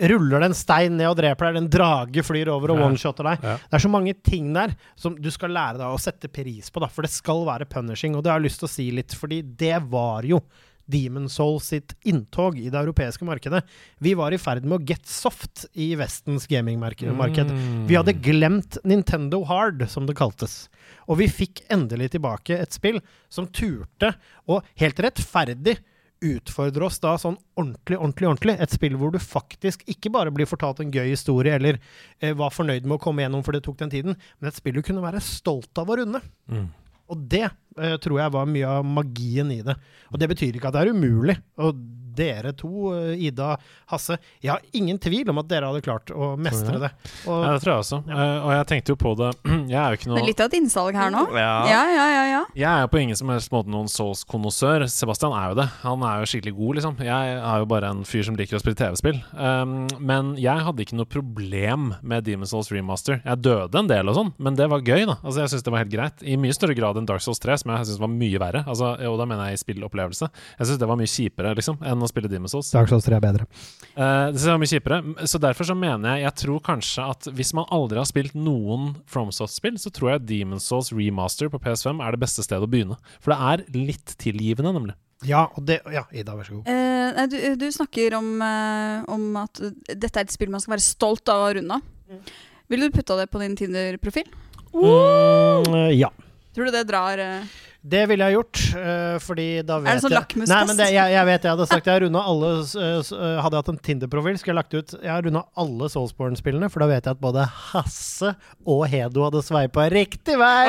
ruller 0.06 0.40
det 0.40 0.46
en 0.52 0.54
stein 0.54 0.98
ned 0.98 1.10
og 1.10 1.18
dreper 1.18 1.46
deg, 1.46 1.50
eller 1.50 1.64
en 1.66 1.70
drage 1.74 2.24
flyr 2.24 2.48
over 2.54 2.72
og 2.72 2.78
Ja. 2.78 2.86
one-shotter 2.86 3.24
deg. 3.26 3.40
Ja. 3.44 3.56
Det 3.58 3.74
er 3.74 3.86
så 3.86 3.90
mange 3.90 4.14
ting 4.24 4.54
der 4.54 4.76
som 4.96 5.16
du 5.16 5.32
skal 5.32 5.50
lære 5.50 5.78
deg 5.78 5.88
å 5.88 6.00
sette 6.00 6.30
pris 6.32 6.70
på, 6.70 6.80
da, 6.80 6.88
for 6.88 7.02
det 7.02 7.10
skal 7.10 7.46
være 7.46 7.66
punishing. 7.70 8.16
Og 8.16 8.24
det 8.24 8.32
har 8.32 8.40
jeg 8.40 8.50
lyst 8.52 8.60
til 8.60 8.68
å 8.68 8.72
si 8.72 8.92
litt, 8.92 9.10
fordi 9.18 9.42
det 9.42 9.82
var 9.90 10.22
jo 10.24 10.42
Demon 10.90 11.30
Soul 11.32 11.60
sitt 11.64 11.96
inntog 12.08 12.58
i 12.60 12.70
det 12.72 12.80
europeiske 12.80 13.26
markedet. 13.28 13.62
Vi 14.02 14.16
var 14.18 14.34
i 14.34 14.42
ferd 14.42 14.66
med 14.66 14.80
å 14.80 14.86
get 14.90 15.06
soft 15.10 15.68
i 15.74 15.92
Vestens 16.00 16.48
gamingmarked. 16.50 17.54
Mm. 17.54 17.86
Vi 17.90 17.98
hadde 17.98 18.18
glemt 18.18 18.80
Nintendo 18.88 19.44
Hard, 19.50 19.86
som 19.92 20.10
det 20.10 20.18
kaltes. 20.20 20.68
Og 21.08 21.22
vi 21.22 21.30
fikk 21.32 21.64
endelig 21.74 22.14
tilbake 22.16 22.58
et 22.58 22.76
spill 22.76 23.00
som 23.32 23.48
turte, 23.54 24.14
og 24.50 24.66
helt 24.82 25.00
rettferdig, 25.06 25.80
utfordre 26.20 26.84
oss 26.84 27.00
da 27.00 27.14
sånn 27.20 27.38
ordentlig, 27.56 27.96
ordentlig, 27.96 28.28
ordentlig. 28.28 28.56
Et 28.60 28.74
spill 28.76 28.98
hvor 29.00 29.14
du 29.14 29.20
faktisk 29.24 29.86
ikke 29.90 30.12
bare 30.12 30.34
blir 30.36 30.50
fortalt 30.50 30.82
en 30.84 30.92
gøy 30.92 31.08
historie, 31.14 31.56
eller 31.56 31.80
eh, 32.20 32.36
var 32.38 32.52
fornøyd 32.52 32.88
med 32.88 32.98
å 32.98 33.04
komme 33.04 33.24
gjennom 33.24 33.46
for 33.46 33.56
det 33.56 33.64
tok 33.66 33.80
den 33.80 33.94
tiden, 33.94 34.18
men 34.40 34.52
et 34.52 34.60
spill 34.60 34.80
du 34.80 34.84
kunne 34.86 35.04
være 35.06 35.24
stolt 35.24 35.80
av 35.80 35.90
å 35.90 36.00
runde. 36.02 36.22
Mm. 36.52 36.68
Og 37.10 37.24
det 37.32 37.48
eh, 37.82 37.96
tror 38.02 38.20
jeg 38.22 38.36
var 38.36 38.50
mye 38.50 38.76
av 38.80 38.86
magien 38.86 39.52
i 39.56 39.62
det. 39.66 39.76
Og 40.12 40.20
det 40.22 40.30
betyr 40.32 40.58
ikke 40.60 40.72
at 40.72 40.78
det 40.78 40.86
er 40.88 40.94
umulig. 40.96 41.38
Og 41.62 41.80
dere 42.20 42.52
to, 42.58 42.92
eh, 42.96 43.28
Ida, 43.30 43.54
Hasse, 43.90 44.18
jeg 44.44 44.52
har 44.52 44.62
ingen 44.76 45.00
tvil 45.02 45.30
om 45.32 45.40
at 45.42 45.48
dere 45.50 45.70
hadde 45.70 45.84
klart 45.86 46.12
å 46.12 46.34
mestre 46.40 46.80
det. 46.82 46.92
Og, 47.26 47.44
Ja, 47.46 47.54
det 47.56 47.64
tror 47.64 47.74
jeg 47.74 47.84
også. 47.86 48.00
Eh, 48.10 48.40
og 48.44 48.52
jeg 48.56 48.68
tenkte 48.72 48.94
jo 48.94 48.98
på 49.00 49.14
det 49.20 49.30
Jeg 49.72 49.80
er 49.80 49.94
jo 49.94 50.00
ikke 50.00 50.10
Det 50.10 50.22
er 50.22 50.28
litt 50.28 50.44
av 50.44 50.50
et 50.50 50.58
innsalg 50.60 50.98
her 51.00 51.14
nå. 51.14 51.24
Ja. 51.38 51.54
Ja, 51.70 51.82
ja, 51.94 52.08
ja. 52.14 52.24
ja. 52.34 52.42
Jeg 52.58 52.70
er 52.70 52.84
jo 52.84 52.92
på 52.92 53.02
ingen 53.04 53.20
som 53.20 53.32
helst 53.32 53.52
måte 53.54 53.72
noen 53.72 53.90
Souls-konnoissør. 53.92 54.86
Sebastian 54.92 55.36
er 55.38 55.54
jo 55.54 55.60
det. 55.62 55.68
Han 55.84 56.04
er 56.06 56.24
jo 56.24 56.30
skikkelig 56.34 56.56
god, 56.58 56.80
liksom. 56.80 56.98
Jeg 57.06 57.38
er 57.40 57.64
jo 57.64 57.70
bare 57.70 57.94
en 57.94 58.04
fyr 58.08 58.26
som 58.28 58.38
liker 58.40 58.58
å 58.60 58.62
spille 58.64 58.80
TV-spill. 58.80 59.22
Um, 59.34 59.76
men 60.00 60.34
jeg 60.42 60.66
hadde 60.66 60.84
ikke 60.86 60.98
noe 61.00 61.10
problem 61.10 61.94
med 62.02 62.28
Demon's 62.28 62.54
Souls 62.54 62.72
Remaster. 62.74 63.22
Jeg 63.24 63.44
døde 63.46 63.80
en 63.80 63.90
del 63.90 64.12
og 64.12 64.18
sånn, 64.18 64.34
men 64.42 64.58
det 64.60 64.70
var 64.72 64.84
gøy, 64.84 65.06
da. 65.10 65.20
Altså, 65.24 65.44
jeg 65.44 65.54
syns 65.54 65.66
det 65.66 65.74
var 65.76 65.84
helt 65.86 65.94
greit. 65.94 66.26
I 66.26 66.38
mye 66.42 66.56
større 66.56 66.76
grad 66.78 67.00
enn 67.00 67.08
Dark 67.10 67.24
Souls 67.26 67.42
3, 67.44 67.60
som 67.64 67.69
som 67.70 67.78
jeg 67.78 67.90
syns 67.92 68.02
var 68.02 68.12
mye 68.12 68.42
verre. 68.42 68.64
Altså, 68.70 68.92
og 69.10 69.18
da 69.22 69.28
mener 69.30 69.50
jeg 69.50 69.60
i 69.60 69.62
spillopplevelse. 69.64 70.30
Jeg 70.60 70.70
syns 70.70 70.82
det 70.82 70.90
var 70.90 71.00
mye 71.00 71.12
kjipere 71.12 71.54
liksom 71.60 71.80
enn 71.86 72.06
å 72.06 72.10
spille 72.10 72.32
Demon's 72.32 72.56
Souls. 72.56 72.72
Dark 72.74 72.92
Souls 72.92 73.08
3 73.08 73.18
er 73.18 73.26
bedre. 73.26 73.48
Uh, 73.94 74.30
det 74.30 74.40
synes 74.40 74.48
jeg 74.48 74.56
var 74.56 74.64
mye 74.64 74.74
kjipere. 74.74 75.28
Så 75.30 75.42
derfor 75.42 75.70
så 75.70 75.76
mener 75.78 76.18
jeg 76.18 76.26
Jeg 76.30 76.38
tror 76.44 76.64
kanskje 76.66 77.06
at 77.14 77.30
hvis 77.36 77.54
man 77.58 77.70
aldri 77.74 78.02
har 78.02 78.10
spilt 78.10 78.36
noen 78.38 78.96
FromSoft-spill, 79.10 79.78
så 79.82 79.92
tror 79.94 80.16
jeg 80.16 80.26
Demon's 80.30 80.68
Souls 80.70 80.92
Remaster 80.96 81.52
på 81.52 81.62
PS5 81.62 82.02
er 82.04 82.16
det 82.16 82.24
beste 82.24 82.46
stedet 82.46 82.66
å 82.66 82.72
begynne. 82.72 83.00
For 83.24 83.34
det 83.34 83.40
er 83.52 83.80
litt 83.80 84.18
tilgivende, 84.22 84.74
nemlig. 84.76 84.98
Ja, 85.28 85.50
og 85.52 85.66
det, 85.68 85.82
ja, 85.92 86.06
Ida, 86.16 86.36
vær 86.38 86.48
så 86.48 86.60
god. 86.60 86.70
Eh, 86.72 87.26
du, 87.28 87.38
du 87.60 87.66
snakker 87.76 88.16
om, 88.16 88.30
eh, 88.44 89.02
om 89.12 89.26
at 89.42 89.60
dette 89.90 90.14
er 90.14 90.24
et 90.24 90.32
spill 90.32 90.52
man 90.54 90.64
skal 90.64 90.78
være 90.78 90.86
stolt 90.86 91.32
av 91.32 91.44
å 91.44 91.50
runde 91.58 91.80
av. 91.80 91.90
Mm. 92.10 92.22
Ville 92.70 92.88
du 92.88 92.96
putta 92.96 93.18
det 93.20 93.28
på 93.34 93.42
din 93.42 93.58
Tinder-profil? 93.60 94.30
Mm, 94.72 95.90
ja. 95.98 96.12
Tror 96.56 96.70
du 96.70 96.72
det 96.76 96.86
drar 96.90 97.22
uh... 97.22 97.58
Det 97.80 98.02
ville 98.10 98.26
jeg 98.28 98.36
gjort, 98.36 98.60
øh, 98.76 99.20
fordi 99.24 99.44
da 99.64 99.78
vet 99.80 99.88
Er 99.88 99.96
det 99.96 100.04
sånn 100.04 100.12
lakmustest? 100.12 100.52
Nei, 100.52 100.64
men 100.68 100.76
det, 100.76 100.88
jeg, 100.92 101.14
jeg 101.14 101.28
vet 101.30 101.46
jeg 101.48 101.54
hadde 101.54 101.68
sagt 101.70 101.86
Jeg 101.88 101.94
har 101.96 102.04
alle 102.20 102.50
øh, 102.60 103.38
Hadde 103.40 103.56
jeg 103.56 103.62
hatt 103.62 103.70
en 103.72 103.80
Tinder-profil, 103.88 104.40
skulle 104.42 104.52
jeg 104.52 104.58
lagt 104.60 104.76
ut 104.76 104.96
Jeg 105.00 105.12
har 105.14 105.24
runda 105.24 105.46
alle 105.64 105.88
Soulsborne-spillene, 105.94 106.68
for 106.74 106.84
da 106.84 106.90
vet 106.92 107.08
jeg 107.08 107.16
at 107.16 107.22
både 107.24 107.46
Hasse 107.70 108.34
og 108.68 108.84
Hedo 108.92 109.24
hadde 109.30 109.46
sveipa 109.48 109.88
riktig 109.94 110.36
vei. 110.42 110.66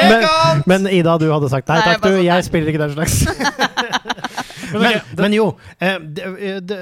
Men, 0.00 0.24
men 0.72 0.88
Ida, 0.88 1.18
du 1.20 1.28
hadde 1.28 1.52
sagt 1.52 1.68
nei 1.68 1.82
takk, 1.84 2.00
du. 2.00 2.14
sa 2.16 2.24
Jeg 2.24 2.48
spiller 2.48 2.72
ikke 2.72 2.84
den 2.86 2.96
slags. 2.96 3.20
men, 4.74 5.00
men 5.18 5.34
jo 5.34 5.46
eh, 5.80 5.98
det, 6.00 6.60
det, 6.68 6.78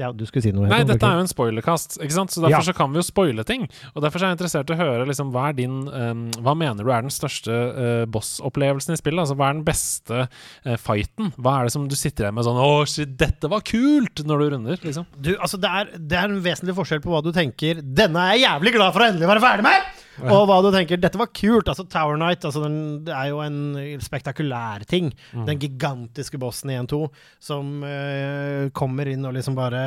Ja, 0.00 0.10
du 0.12 0.24
skulle 0.26 0.44
si 0.44 0.52
noe. 0.56 0.68
Nei, 0.70 0.82
dette 0.88 1.04
er 1.06 1.18
jo 1.18 1.24
en 1.24 1.30
spoilerkast, 1.30 1.98
ikke 2.00 2.14
sant? 2.16 2.32
så 2.34 2.42
derfor 2.44 2.56
Ja. 2.56 2.64
så 2.66 2.74
kan 2.76 2.92
vi 2.92 3.00
jo 3.00 3.06
spoile 3.06 3.44
ting. 3.46 3.66
Og 3.94 4.02
derfor 4.04 4.22
er 4.22 4.30
jeg 4.32 4.38
interessert 4.38 4.70
i 4.72 4.76
å 4.76 4.78
høre 4.80 5.06
liksom, 5.08 5.32
hva 5.34 5.50
din 5.56 5.82
um, 5.88 6.24
Hva 6.42 6.54
mener 6.58 6.82
du 6.86 6.90
er 6.92 7.04
den 7.06 7.12
største 7.14 7.52
uh, 7.52 8.04
boss-opplevelsen 8.10 8.96
i 8.96 9.00
spillet? 9.00 9.22
Altså, 9.26 9.36
hva 9.38 9.50
er 9.50 9.58
den 9.58 9.66
beste 9.66 10.24
uh, 10.26 10.76
fighten? 10.80 11.32
Hva 11.36 11.58
er 11.60 11.68
det 11.68 11.76
som 11.76 11.86
du 11.90 11.96
sitter 11.98 12.26
igjen 12.26 12.38
med 12.38 12.48
sånn 12.48 12.60
Å, 12.62 12.70
shit, 12.90 13.16
dette 13.20 13.50
var 13.52 13.64
kult! 13.66 14.24
Når 14.26 14.42
du 14.42 14.48
runder, 14.56 14.80
liksom. 14.82 15.06
Du, 15.20 15.34
altså 15.36 15.60
det, 15.60 15.70
er, 15.70 15.92
det 15.98 16.16
er 16.18 16.30
en 16.30 16.42
vesentlig 16.44 16.74
forskjell 16.78 17.04
på 17.04 17.12
hva 17.12 17.22
du 17.24 17.32
tenker 17.36 17.82
'Denne 17.84 18.26
er 18.30 18.36
jeg 18.36 18.46
jævlig 18.48 18.72
glad 18.78 18.94
for 18.96 19.04
å 19.04 19.08
endelig 19.12 19.30
være 19.34 19.44
ferdig 19.44 19.66
med!' 19.68 19.95
Og 20.24 20.46
hva 20.48 20.60
du 20.64 20.70
tenker 20.74 21.00
'Dette 21.00 21.20
var 21.20 21.32
kult'. 21.34 21.68
Altså 21.68 21.84
Tower 21.90 22.16
Knight 22.16 22.44
altså 22.44 22.62
den, 22.64 22.78
det 23.04 23.14
er 23.14 23.32
jo 23.32 23.42
en 23.44 24.00
spektakulær 24.02 24.86
ting. 24.88 25.12
Den 25.32 25.60
gigantiske 25.60 26.40
bossen 26.40 26.72
i 26.72 26.78
1-2 26.80 27.02
som 27.42 27.82
uh, 27.84 28.68
kommer 28.76 29.10
inn 29.12 29.24
og 29.26 29.36
liksom 29.36 29.58
bare 29.58 29.84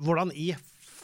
Hvordan 0.00 0.32
i 0.32 0.54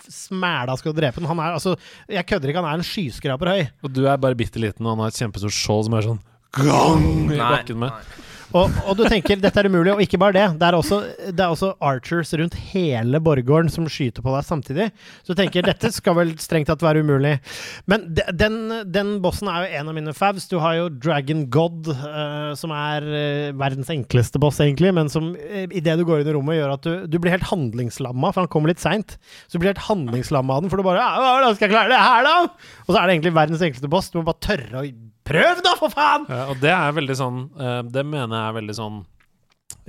smæla 0.07 0.77
skal 0.79 0.95
du 0.95 1.01
drepe 1.01 1.21
den? 1.21 1.29
Han 1.29 1.41
er 1.43 1.57
altså 1.57 1.77
Jeg 2.09 2.27
kødder 2.27 2.51
ikke, 2.51 2.62
han 2.62 2.71
er 2.71 2.81
en 2.81 2.87
skyskraper 2.87 3.53
høy. 3.53 3.67
Og 3.83 3.93
du 3.93 4.07
er 4.07 4.17
bare 4.21 4.39
bitte 4.39 4.62
liten, 4.62 4.87
og 4.87 4.97
han 4.97 5.05
har 5.05 5.12
et 5.12 5.21
kjempestort 5.21 5.55
skjold 5.55 5.89
som 5.89 5.99
er 5.99 6.07
sånn 6.07 6.23
gang 6.57 7.05
i 7.35 7.41
bakken 7.41 7.83
med. 7.83 8.07
Og, 8.55 8.71
og 8.87 8.95
du 8.99 9.03
tenker 9.09 9.41
dette 9.41 9.59
er 9.59 9.69
umulig, 9.69 9.93
og 9.95 10.03
ikke 10.05 10.21
bare 10.21 10.37
det. 10.37 10.45
Det 10.61 10.67
er, 10.69 10.77
også, 10.79 11.01
det 11.33 11.43
er 11.43 11.53
også 11.53 11.73
archers 11.83 12.33
rundt 12.39 12.55
hele 12.71 13.21
borggården 13.23 13.71
som 13.73 13.89
skyter 13.91 14.25
på 14.25 14.33
deg 14.35 14.47
samtidig. 14.47 14.87
Så 15.25 15.35
du 15.35 15.41
tenker 15.41 15.67
dette 15.67 15.91
skal 15.95 16.17
vel 16.19 16.35
strengt 16.43 16.71
tatt 16.71 16.85
være 16.85 17.03
umulig. 17.05 17.37
Men 17.91 18.07
de, 18.15 18.27
den, 18.37 18.59
den 18.93 19.17
bossen 19.25 19.51
er 19.51 19.65
jo 19.65 19.81
en 19.81 19.91
av 19.91 19.99
mine 19.99 20.15
favs. 20.17 20.47
Du 20.51 20.59
har 20.63 20.79
jo 20.79 20.91
Dragon 20.93 21.47
God, 21.53 21.91
uh, 21.91 22.53
som 22.59 22.75
er 22.77 23.09
uh, 23.11 23.57
verdens 23.59 23.91
enkleste 23.93 24.41
boss, 24.43 24.61
egentlig, 24.63 24.95
men 24.97 25.11
som 25.13 25.33
uh, 25.35 25.67
idet 25.67 25.99
du 25.99 26.07
går 26.07 26.23
inn 26.23 26.31
i 26.31 26.37
rommet, 26.37 26.61
gjør 26.61 26.77
at 26.77 26.87
du, 26.87 26.95
du 27.11 27.19
blir 27.23 27.35
helt 27.35 27.51
handlingslamma, 27.51 28.31
for 28.31 28.45
han 28.45 28.53
kommer 28.53 28.73
litt 28.73 28.83
seint. 28.83 29.19
Så 29.47 29.57
du 29.57 29.65
blir 29.65 29.75
helt 29.75 29.87
handlingslamma 29.89 30.57
av 30.57 30.65
den, 30.65 30.73
for 30.73 30.81
du 30.81 30.87
bare 30.87 31.03
ja, 31.03 31.11
'Hvordan 31.17 31.59
skal 31.59 31.69
jeg 31.69 31.77
klare 31.77 31.93
det 31.93 32.01
her, 32.01 32.27
da?' 32.27 32.87
Og 32.87 32.95
så 32.95 33.01
er 33.01 33.03
det 33.07 33.19
egentlig 33.19 33.37
verdens 33.37 33.67
enkleste 33.67 33.91
boss. 33.91 34.11
Du 34.13 34.21
må 34.21 34.27
bare 34.29 34.45
tørre 34.47 34.83
å 34.83 34.87
Prøv, 35.27 35.61
da, 35.65 35.75
for 35.79 35.93
faen! 35.93 36.27
Ja, 36.31 36.45
og 36.53 36.61
det 36.62 36.71
er 36.71 36.97
veldig 36.97 37.17
sånn 37.19 37.39
eh, 37.59 37.81
Det 37.91 38.05
mener 38.07 38.31
jeg 38.37 38.51
er 38.51 38.57
veldig 38.61 38.77
sånn 38.79 38.99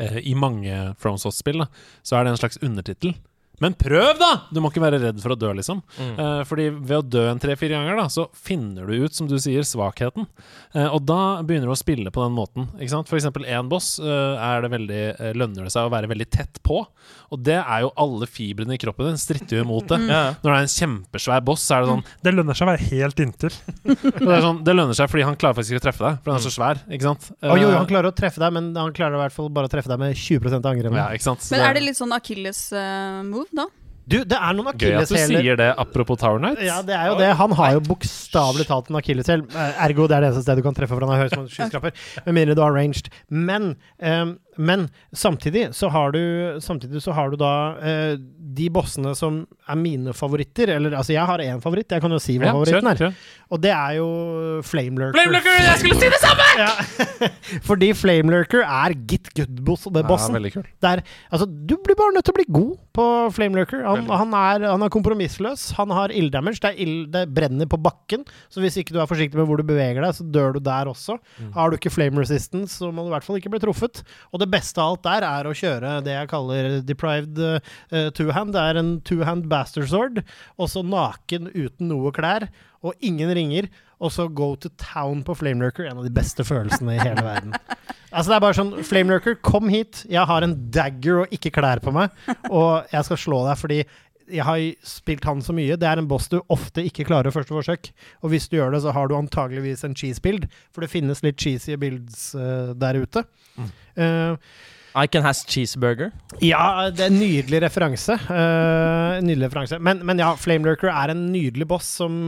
eh, 0.01 0.19
I 0.25 0.33
mange 0.39 0.79
FromSoft-spill 1.01 1.65
så 2.01 2.17
er 2.17 2.25
det 2.25 2.33
en 2.33 2.39
slags 2.41 2.57
undertittel. 2.65 3.13
Men 3.63 3.73
prøv, 3.77 4.11
da! 4.19 4.31
Du 4.53 4.59
må 4.61 4.69
ikke 4.71 4.83
være 4.83 4.99
redd 5.01 5.21
for 5.23 5.33
å 5.33 5.39
dø, 5.39 5.49
liksom. 5.57 5.81
Mm. 5.97 6.13
Eh, 6.21 6.41
fordi 6.49 6.67
ved 6.75 6.97
å 6.99 7.05
dø 7.05 7.23
en 7.31 7.41
tre-fire 7.41 7.77
ganger, 7.79 7.97
da, 7.97 8.05
så 8.13 8.27
finner 8.37 8.85
du 8.85 9.05
ut, 9.05 9.15
som 9.17 9.29
du 9.29 9.37
sier, 9.41 9.65
svakheten. 9.65 10.27
Eh, 10.75 10.85
og 10.85 11.01
da 11.09 11.41
begynner 11.41 11.69
du 11.69 11.73
å 11.73 11.79
spille 11.79 12.13
på 12.13 12.21
den 12.21 12.35
måten. 12.37 12.67
Ikke 12.77 12.93
sant? 12.93 13.09
For 13.09 13.17
eksempel 13.19 13.47
én 13.49 13.69
boss 13.71 13.95
eh, 13.99 14.37
er 14.47 14.61
det 14.65 14.71
veldig, 14.75 15.01
eh, 15.15 15.33
lønner 15.37 15.67
det 15.67 15.73
seg 15.73 15.87
å 15.87 15.93
være 15.93 16.11
veldig 16.11 16.29
tett 16.33 16.61
på. 16.65 16.83
Og 17.33 17.41
det 17.43 17.57
er 17.57 17.83
jo 17.83 17.91
alle 17.99 18.27
fibrene 18.29 18.75
i 18.77 18.81
kroppen 18.81 19.09
din 19.09 19.19
stritter 19.21 19.59
jo 19.59 19.65
imot 19.67 19.89
det. 19.93 19.97
Mm. 20.07 20.37
Når 20.39 20.47
det 20.47 20.53
er 20.53 20.63
en 20.63 20.71
kjempesvær 20.71 21.41
boss, 21.43 21.63
så 21.67 21.75
er 21.75 21.83
det 21.83 21.89
sånn 21.89 22.03
Det 22.23 22.31
lønner 22.31 22.55
seg 22.55 22.63
å 22.63 22.69
være 22.69 22.85
helt 22.93 23.19
inntil. 23.19 23.55
det, 23.83 24.29
er 24.29 24.43
sånn, 24.45 24.61
det 24.63 24.75
lønner 24.75 24.95
seg 24.97 25.09
fordi 25.11 25.25
han 25.27 25.35
klarer 25.39 25.57
faktisk 25.57 25.75
ikke 25.75 25.81
å 25.81 25.85
treffe 25.87 26.05
deg, 26.05 26.19
for 26.23 26.31
han 26.31 26.39
er 26.39 26.45
så 26.45 26.51
svær. 26.53 26.79
Ikke 26.85 27.07
sant? 27.09 27.27
Å, 27.41 27.57
jo, 27.57 27.65
jo, 27.65 27.73
han 27.75 27.89
klarer 27.89 28.11
å 28.11 28.15
treffe 28.15 28.41
deg, 28.41 28.53
men 28.55 28.69
han 28.77 28.93
klarer 28.95 29.17
i 29.17 29.21
hvert 29.25 29.35
fall 29.35 29.49
bare 29.53 29.67
å 29.67 29.73
treffe 29.73 29.91
deg 29.91 29.99
med 30.01 30.15
20 30.15 30.55
av 30.59 30.69
angrepet. 30.71 30.99
ja. 31.01 31.35
Men 31.51 31.65
er 31.65 31.77
det 31.77 31.83
litt 31.83 31.99
sånn 31.99 32.13
Achilles-move, 32.15 33.46
da? 33.55 33.67
Du, 34.07 34.21
det 34.23 34.37
er 34.39 34.53
noen 34.55 34.69
gøy 34.71 34.93
at 34.95 35.09
du 35.09 35.15
akilleshæler 35.17 35.41
sier 35.43 35.57
det 35.59 35.67
apropos 35.83 36.19
Tower 36.21 36.39
Nights. 36.39 36.63
Ja, 36.63 36.77
det 36.85 36.95
er 36.95 37.09
jo 37.11 37.17
det. 37.19 37.27
Han 37.41 37.51
har 37.59 37.73
jo 37.75 37.81
bokstavelig 37.89 38.63
talt 38.69 38.87
en 38.87 38.99
akilleshæl. 39.01 39.43
Eh, 39.51 39.81
Ergo, 39.83 40.05
det 40.07 40.15
er 40.15 40.23
det 40.23 40.29
eneste 40.29 40.45
stedet 40.45 40.63
du 40.63 40.67
kan 40.69 40.77
treffe, 40.77 40.95
for 40.95 41.03
han 41.03 41.11
har 41.11 41.25
høy 41.25 41.33
som 41.33 41.43
en 41.43 41.49
skyskraper. 41.51 41.91
Med 42.25 42.37
mindre 42.37 42.55
du 42.55 42.61
har 42.63 42.71
ranged. 42.71 43.09
Men, 43.27 43.73
ehm, 43.99 44.37
men 44.57 44.87
samtidig 45.15 45.69
så 45.77 45.89
har 45.93 46.13
du 46.15 46.59
så 46.61 47.13
har 47.15 47.31
du 47.31 47.37
da 47.39 47.53
eh, 47.81 48.17
de 48.57 48.67
bossene 48.73 49.13
som 49.17 49.41
er 49.67 49.79
mine 49.79 50.13
favoritter. 50.17 50.71
Eller 50.75 50.95
altså, 50.97 51.13
jeg 51.15 51.25
har 51.29 51.43
én 51.43 51.61
favoritt. 51.63 51.91
Jeg 51.91 52.03
kan 52.03 52.13
jo 52.13 52.19
si 52.21 52.37
hva 52.39 52.49
Ja, 52.49 52.55
favoritten 52.55 52.91
er. 52.91 53.19
Og 53.53 53.61
det 53.63 53.71
er 53.71 53.97
jo 53.99 54.07
Flamelurker. 54.67 55.15
Flamelurker! 55.15 55.59
Jeg 55.67 55.81
skulle 55.83 55.99
si 56.01 56.11
det 56.13 56.21
samme! 56.23 56.45
Ja. 56.57 56.71
Fordi 57.67 57.91
Flamelurker 57.93 58.63
er 58.65 58.95
git 59.09 59.27
good-bossen. 59.37 59.93
Ja, 59.93 60.05
bossen. 60.07 60.33
veldig 60.33 60.51
kul. 60.55 60.63
Det 60.81 60.89
er, 60.89 61.01
altså, 61.29 61.45
du 61.45 61.75
blir 61.85 61.97
bare 61.99 62.15
nødt 62.15 62.25
til 62.25 62.33
å 62.33 62.37
bli 62.39 62.45
god 62.49 62.71
på 62.97 63.05
Flamelurker. 63.35 63.83
Han, 63.85 64.07
han, 64.09 64.33
er, 64.33 64.65
han 64.71 64.85
er 64.85 64.91
kompromissløs. 64.93 65.67
Han 65.77 65.93
har 65.93 66.13
ilddamage. 66.15 66.63
Det, 66.63 66.73
ild, 66.81 67.11
det 67.13 67.27
brenner 67.35 67.69
på 67.69 67.77
bakken. 67.81 68.25
Så 68.49 68.63
hvis 68.63 68.79
ikke 68.81 68.95
du 68.95 69.01
er 69.03 69.09
forsiktig 69.09 69.37
med 69.37 69.45
hvor 69.49 69.61
du 69.61 69.67
beveger 69.69 70.01
deg, 70.01 70.17
så 70.17 70.25
dør 70.25 70.57
du 70.57 70.61
der 70.65 70.89
også. 70.89 71.19
Mm. 71.37 71.51
Har 71.59 71.69
du 71.69 71.77
ikke 71.77 71.93
flame 71.93 72.23
resistance, 72.23 72.79
så 72.79 72.89
må 72.89 73.05
du 73.05 73.11
i 73.11 73.15
hvert 73.15 73.27
fall 73.27 73.37
ikke 73.37 73.53
bli 73.53 73.61
truffet. 73.61 74.01
Og 74.33 74.41
det 74.41 74.46
beste 74.51 74.81
av 74.81 74.93
alt 74.95 75.03
der 75.07 75.25
er 75.27 75.49
å 75.49 75.55
kjøre 75.57 75.97
det 76.05 76.15
jeg 76.15 76.31
kaller 76.31 76.69
deprived 76.85 77.41
uh, 77.41 77.59
two-hand. 78.17 78.55
Det 78.55 78.63
er 78.63 78.79
en 78.81 78.93
two-hand 79.07 79.49
bastard 79.51 79.89
sword, 79.91 80.23
og 80.57 80.71
så 80.71 80.85
naken 80.85 81.51
uten 81.53 81.91
noe 81.91 82.13
klær, 82.15 82.47
og 82.85 82.95
ingen 83.05 83.33
ringer. 83.35 83.69
Og 83.97 84.11
så 84.13 84.27
go 84.29 84.51
to 84.61 84.69
town 84.77 85.23
på 85.25 85.33
Flamelurker. 85.39 85.87
En 85.89 85.97
av 85.97 86.05
de 86.05 86.13
beste 86.13 86.45
følelsene 86.45 86.97
i 86.97 87.01
hele 87.01 87.23
verden. 87.25 87.57
Altså 88.07 88.31
det 88.31 88.35
er 88.37 88.43
bare 88.45 88.55
sånn 88.55 88.69
Flamelurker, 88.87 89.35
kom 89.43 89.67
hit. 89.69 90.05
Jeg 90.07 90.23
har 90.29 90.45
en 90.45 90.53
dagger 90.71 91.25
og 91.25 91.33
ikke 91.35 91.51
klær 91.57 91.81
på 91.83 91.91
meg, 91.93 92.13
og 92.47 92.87
jeg 92.93 93.03
skal 93.03 93.19
slå 93.19 93.41
deg 93.49 93.59
fordi 93.59 93.79
jeg 94.29 94.45
har 94.47 94.61
spilt 94.85 95.25
han 95.27 95.41
så 95.43 95.55
mye. 95.55 95.77
Det 95.79 95.87
er 95.87 96.01
en 96.01 96.09
boss 96.09 96.29
du 96.31 96.39
ofte 96.53 96.83
ikke 96.85 97.07
klarer 97.07 97.33
første 97.33 97.55
forsøk. 97.55 97.91
Og 98.23 98.33
hvis 98.33 98.49
du 98.51 98.57
gjør 98.59 98.75
det, 98.75 98.83
så 98.85 98.93
har 98.95 99.09
du 99.09 99.17
antageligvis 99.17 99.85
en 99.87 99.95
cheese 99.97 100.23
build, 100.23 100.49
for 100.75 100.83
det 100.83 100.91
finnes 100.91 101.23
litt 101.25 101.39
cheesy 101.41 101.77
builds 101.79 102.31
uh, 102.37 102.73
der 102.77 102.99
ute. 103.01 103.23
Eh, 103.97 104.53
I 104.97 105.05
can 105.09 105.23
has 105.25 105.43
cheeseburger. 105.45 106.11
ja, 106.41 106.89
det 106.93 107.05
er 107.05 107.11
en 107.11 107.19
nydelig 107.21 107.61
referanse. 107.63 108.17
Uh, 108.27 109.17
nydelig 109.23 109.49
referanse. 109.49 109.79
Men, 109.79 110.03
men 110.05 110.21
ja, 110.21 110.31
Flamelurker 110.37 110.91
er 110.91 111.13
en 111.13 111.27
nydelig 111.33 111.67
boss 111.69 111.89
som 111.99 112.27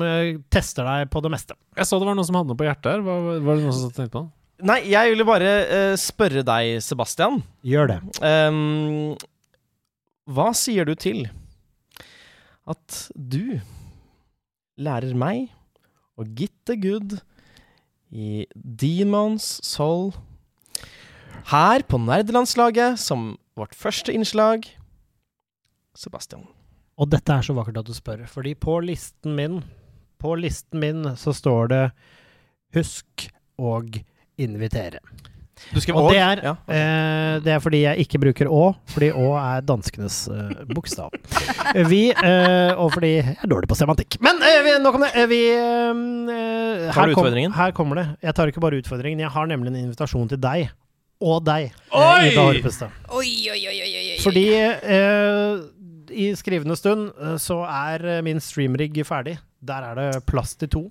tester 0.53 0.87
deg 0.87 1.13
på 1.13 1.23
det 1.25 1.33
meste. 1.33 1.57
Jeg 1.77 1.89
så 1.89 2.01
det 2.01 2.09
var 2.09 2.17
noen 2.17 2.27
som 2.27 2.39
hadde 2.39 2.53
noe 2.53 2.59
på 2.59 2.67
hjertet 2.69 2.93
her. 2.95 3.05
Var, 3.05 3.31
var 3.39 3.57
det 3.57 3.65
noen 3.65 3.79
som 3.79 3.95
tenkte 3.95 4.15
på 4.17 4.25
det? 4.27 4.33
Nei, 4.59 4.81
jeg 4.91 5.13
ville 5.13 5.23
bare 5.27 5.51
eh, 5.71 5.93
spørre 5.99 6.43
deg, 6.43 6.79
Sebastian. 6.83 7.39
Gjør 7.63 7.93
det. 7.93 7.99
Um, 8.19 9.13
hva 10.29 10.49
sier 10.57 10.87
du 10.89 10.97
til 10.99 11.23
at 12.69 12.99
du 13.15 13.59
lærer 14.79 15.15
meg 15.17 15.49
å 16.19 16.25
gitte 16.25 16.75
good 16.79 17.17
i 18.09 18.45
Demons 18.55 19.57
Soul 19.65 20.11
her 21.49 21.83
på 21.87 21.99
nerdelandslaget 22.01 22.99
som 23.01 23.33
vårt 23.57 23.75
første 23.77 24.13
innslag? 24.13 24.67
Sebastian. 25.97 26.45
Og 26.99 27.09
dette 27.11 27.33
er 27.33 27.45
så 27.45 27.55
vakkert 27.55 27.81
at 27.81 27.89
du 27.89 27.95
spør, 27.95 28.25
fordi 28.27 28.55
på 28.55 28.79
listen 28.83 29.35
min 29.37 29.61
På 30.19 30.33
listen 30.35 30.81
min 30.81 31.15
så 31.15 31.31
står 31.31 31.67
det 31.71 31.91
'Husk 32.75 33.29
å 33.57 33.79
invitere'. 34.37 34.99
Du 35.73 35.79
skrev 35.83 35.97
Og 35.99 36.09
det 36.11 36.19
er, 36.23 36.41
ja. 36.43 36.53
eh, 36.71 37.39
det 37.45 37.51
er 37.55 37.59
fordi 37.63 37.81
jeg 37.83 38.05
ikke 38.05 38.19
bruker 38.23 38.47
å, 38.49 38.61
fordi 38.89 39.09
å 39.11 39.27
er 39.37 39.61
danskenes 39.67 40.19
eh, 40.33 40.63
bokstav. 40.73 41.13
Vi, 41.89 42.01
eh, 42.11 42.71
og 42.79 42.93
fordi 42.95 43.11
jeg 43.19 43.35
er 43.43 43.51
dårlig 43.51 43.69
på 43.71 43.77
semantikk. 43.77 44.17
Men 44.25 44.41
eh, 44.45 44.59
vi, 44.65 44.75
nok 44.83 44.99
om 44.99 45.05
det. 45.05 45.11
Eh, 45.19 45.27
vi, 45.31 45.41
eh, 45.53 46.91
her 46.95 47.13
kom- 47.13 47.53
Her 47.59 47.71
kommer 47.75 47.95
det. 48.01 48.07
Jeg 48.23 48.35
tar 48.35 48.47
ikke 48.51 48.63
bare 48.63 48.79
utfordringen, 48.81 49.19
jeg 49.25 49.29
har 49.35 49.47
nemlig 49.51 49.73
en 49.73 49.81
invitasjon 49.87 50.29
til 50.31 50.39
deg. 50.41 50.69
Og 51.19 51.41
deg, 51.43 51.73
Oi! 51.91 52.29
Ida 52.31 52.45
Horpestad. 52.47 52.93
Oi, 53.11 53.27
oi, 53.51 53.59
oi, 53.67 53.75
oi, 53.83 53.89
oi, 53.91 54.05
oi. 54.13 54.19
Fordi 54.23 54.45
eh, 54.55 55.57
i 56.15 56.29
skrivende 56.39 56.77
stund 56.79 57.09
så 57.43 57.59
er 57.67 58.21
min 58.25 58.39
streamrigg 58.39 58.95
ferdig. 59.05 59.35
Der 59.59 59.83
er 59.91 59.99
det 59.99 60.23
plass 60.29 60.55
til 60.55 60.71
to. 60.71 60.85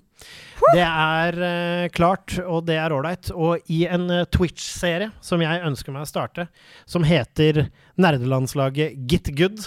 Det 0.73 0.83
er 0.83 1.37
uh, 1.39 1.85
klart, 1.95 2.35
og 2.43 2.65
det 2.67 2.75
er 2.77 2.93
ålreit. 2.93 3.31
Og 3.33 3.71
i 3.71 3.83
en 3.89 4.09
uh, 4.11 4.25
Twitch-serie 4.29 5.09
som 5.23 5.41
jeg 5.43 5.63
ønsker 5.65 5.95
meg 5.95 6.05
å 6.05 6.09
starte, 6.09 6.49
som 6.89 7.05
heter 7.07 7.65
Nerdelandslaget 7.99 8.99
Get 9.09 9.31
Good, 9.37 9.63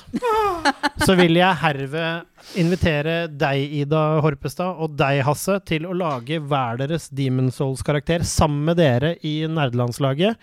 så 1.06 1.16
vil 1.18 1.36
jeg 1.40 1.60
herved 1.62 2.58
invitere 2.60 3.16
deg, 3.28 3.64
Ida 3.82 4.04
Horpestad, 4.24 4.78
og 4.78 4.94
deg, 5.00 5.22
Hasse, 5.26 5.58
til 5.68 5.88
å 5.88 5.96
lage 5.96 6.40
hver 6.40 6.80
deres 6.80 7.10
Demon 7.12 7.52
Souls-karakter 7.52 8.24
sammen 8.28 8.70
med 8.70 8.80
dere 8.80 9.16
i 9.26 9.40
Nerdelandslaget. 9.48 10.40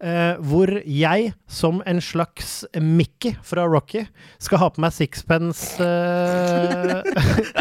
Uh, 0.00 0.38
hvor 0.48 0.70
jeg, 0.88 1.32
som 1.44 1.82
en 1.84 1.98
slags 2.00 2.62
Mickey 2.80 3.34
fra 3.44 3.66
Rocky, 3.68 4.06
skal 4.40 4.62
ha 4.62 4.68
på 4.72 4.80
meg 4.80 4.94
sixpence 4.96 5.76
uh, 5.84 7.04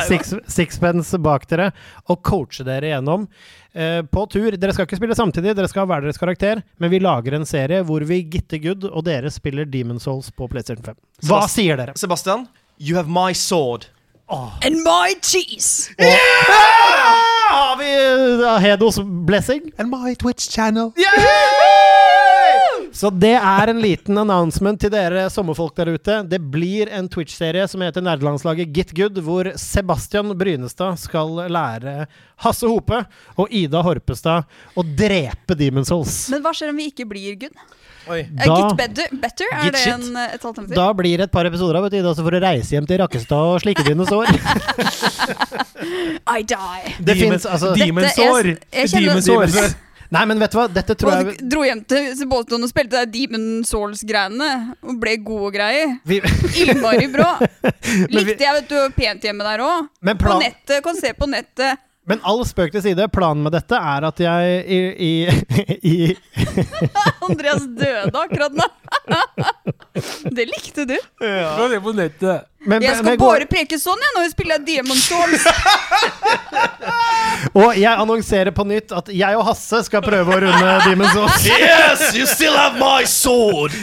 six, 0.08 0.32
Sixpence 0.48 1.20
bak 1.20 1.50
dere 1.52 1.74
og 2.10 2.22
coache 2.24 2.64
dere 2.68 2.94
gjennom. 2.96 3.28
eh, 3.74 4.02
på 4.02 4.24
tur. 4.30 4.52
Dere 4.58 4.74
skal 4.74 4.86
ikke 4.88 4.98
spille 4.98 5.16
samtidig, 5.16 5.56
dere 5.56 5.68
skal 5.70 5.86
ha 5.86 5.92
hver 5.94 6.02
deres 6.08 6.18
karakter, 6.18 6.64
men 6.80 6.90
vi 6.90 7.00
lager 7.00 7.36
en 7.38 7.46
serie 7.46 7.84
hvor 7.86 8.02
vi 8.08 8.24
gitter 8.24 8.58
good, 8.64 8.84
og 8.90 9.04
dere 9.06 9.30
spiller 9.30 9.66
Demon 9.70 10.00
Souls 10.00 10.32
på 10.32 10.48
PlayStation 10.50 10.84
5. 10.84 10.96
Hva 11.24 11.42
Sebast- 11.44 11.56
sier 11.60 11.78
dere? 11.78 11.94
Sebastian, 11.96 12.48
you 12.80 12.96
have 12.96 13.08
my 13.08 13.32
sword. 13.34 13.86
And 14.62 14.84
my 14.86 15.16
cheese! 15.22 15.90
Yeah! 15.98 16.16
Har 17.50 17.78
vi 17.80 18.44
uh, 18.46 18.60
Hedos 18.62 19.00
blessing? 19.26 19.72
And 19.80 19.90
my 19.90 20.14
Twitch 20.14 20.50
channel. 20.52 20.94
Så 22.92 23.10
det 23.14 23.36
er 23.38 23.70
en 23.72 23.80
liten 23.84 24.18
announcement 24.18 24.80
til 24.82 24.90
dere 24.94 25.28
sommerfolk 25.30 25.76
der 25.78 25.92
ute. 25.94 26.16
Det 26.30 26.40
blir 26.52 26.90
en 26.96 27.08
Twitch-serie 27.12 27.68
som 27.70 27.82
heter 27.86 28.02
Nerdelandslaget 28.02 28.72
Get 28.76 28.94
Good, 28.98 29.18
hvor 29.26 29.44
Sebastian 29.60 30.34
Brynestad 30.38 30.98
skal 31.00 31.30
lære 31.54 32.08
Hasse 32.46 32.68
Hope 32.68 33.04
og 33.38 33.48
Ida 33.52 33.82
Horpestad 33.86 34.44
å 34.76 34.84
drepe 34.98 35.56
Demon's 35.60 35.88
Souls. 35.94 36.16
Men 36.34 36.42
hva 36.46 36.52
skjer 36.56 36.70
om 36.74 36.78
vi 36.82 36.86
ikke 36.92 37.06
blir 37.10 37.36
good? 37.44 37.54
Oi. 38.10 38.20
Eh, 38.24 38.28
Da- 38.46 38.56
Get 38.56 38.78
better? 38.80 39.08
better? 39.22 39.46
Er 39.54 39.72
det 39.76 39.84
en, 39.88 40.16
eh, 40.18 40.34
et 40.34 40.42
alternativ? 40.46 40.76
Da 40.76 40.94
blir 40.94 41.18
det 41.18 41.24
et 41.28 41.32
par 41.32 41.46
episoder 41.46 41.76
av 41.78 41.84
vet 41.84 41.92
du, 41.92 41.98
Ida, 42.00 42.14
så 42.18 42.24
får 42.26 42.32
du 42.32 42.40
reise 42.46 42.72
hjem 42.74 42.88
til 42.90 42.98
Rakkestad 43.04 43.38
og 43.54 43.62
slikke 43.62 43.84
dine 43.86 44.06
sår. 44.08 44.26
I 46.40 46.42
die. 46.42 46.96
Det 47.04 47.18
Demon- 47.18 47.32
fins 47.38 47.46
altså 47.46 47.76
Dette- 47.76 47.86
Demonsår! 48.98 49.76
Nei, 50.10 50.24
men 50.26 50.40
vet 50.42 50.54
du 50.54 50.58
hva, 50.58 50.66
dette 50.74 50.96
tror 50.98 51.12
Og 51.12 51.28
jeg 51.30 51.50
dro 51.52 51.66
hjem 51.68 51.84
til 51.86 52.30
Bolton 52.30 52.66
og 52.66 52.72
spilte 52.72 53.04
det 53.04 53.12
Demon 53.14 53.62
Souls-greiene. 53.68 54.50
Og 54.82 54.98
ble 55.02 55.14
gode 55.22 55.52
greier. 55.54 56.00
vi, 56.10 56.18
Innmari 56.64 57.06
bra. 57.14 57.36
Likte 58.16 58.42
jeg, 58.42 58.56
vet 58.58 58.72
du, 58.72 58.80
pent 58.98 59.30
hjemme 59.30 59.46
der 59.46 59.62
òg. 59.66 59.92
Plan... 60.02 60.18
På 60.24 60.40
nettet. 60.42 60.82
Kan 60.86 60.98
se 60.98 61.14
på 61.14 61.30
nettet. 61.30 61.86
Men 62.10 62.24
all 62.26 62.42
spøk 62.48 62.74
til 62.74 62.82
side, 62.82 63.06
planen 63.14 63.44
med 63.46 63.54
dette 63.54 63.78
er 63.78 64.06
at 64.08 64.22
jeg 64.24 64.62
i, 64.66 64.80
i, 64.98 65.12
i 65.94 65.98
Andreas 67.28 67.68
døde 67.70 68.24
akkurat 68.24 68.58
nå. 68.58 68.66
Det 70.34 70.48
likte 70.50 70.90
du. 70.90 70.96
Gå 71.22 71.70
det 71.70 71.84
på 71.86 71.94
nettet. 71.94 72.49
Men, 72.66 72.82
Jeg 72.84 72.96
skal 73.00 73.06
men 73.06 73.18
går- 73.20 73.32
bare 73.40 73.46
preke 73.48 73.78
sånn 73.80 74.02
jeg 74.04 74.16
når 74.18 74.26
vi 74.26 74.30
spiller 74.34 74.60
Demon 74.68 74.98
Souls. 75.00 75.46
Og 77.56 77.78
jeg 77.80 77.90
annonserer 77.90 78.52
på 78.56 78.66
nytt 78.68 78.92
at 78.96 79.08
jeg 79.16 79.38
og 79.38 79.46
Hasse 79.48 79.80
skal 79.88 80.02
prøve 80.04 80.34
å 80.36 80.40
runde 80.44 80.74
Demon's 80.86 81.14
Souls. 81.16 81.46
Yes, 81.48 82.04
you 82.18 82.26
still 82.30 82.56
have 82.58 82.76
my 82.82 83.06
sword! 83.08 83.74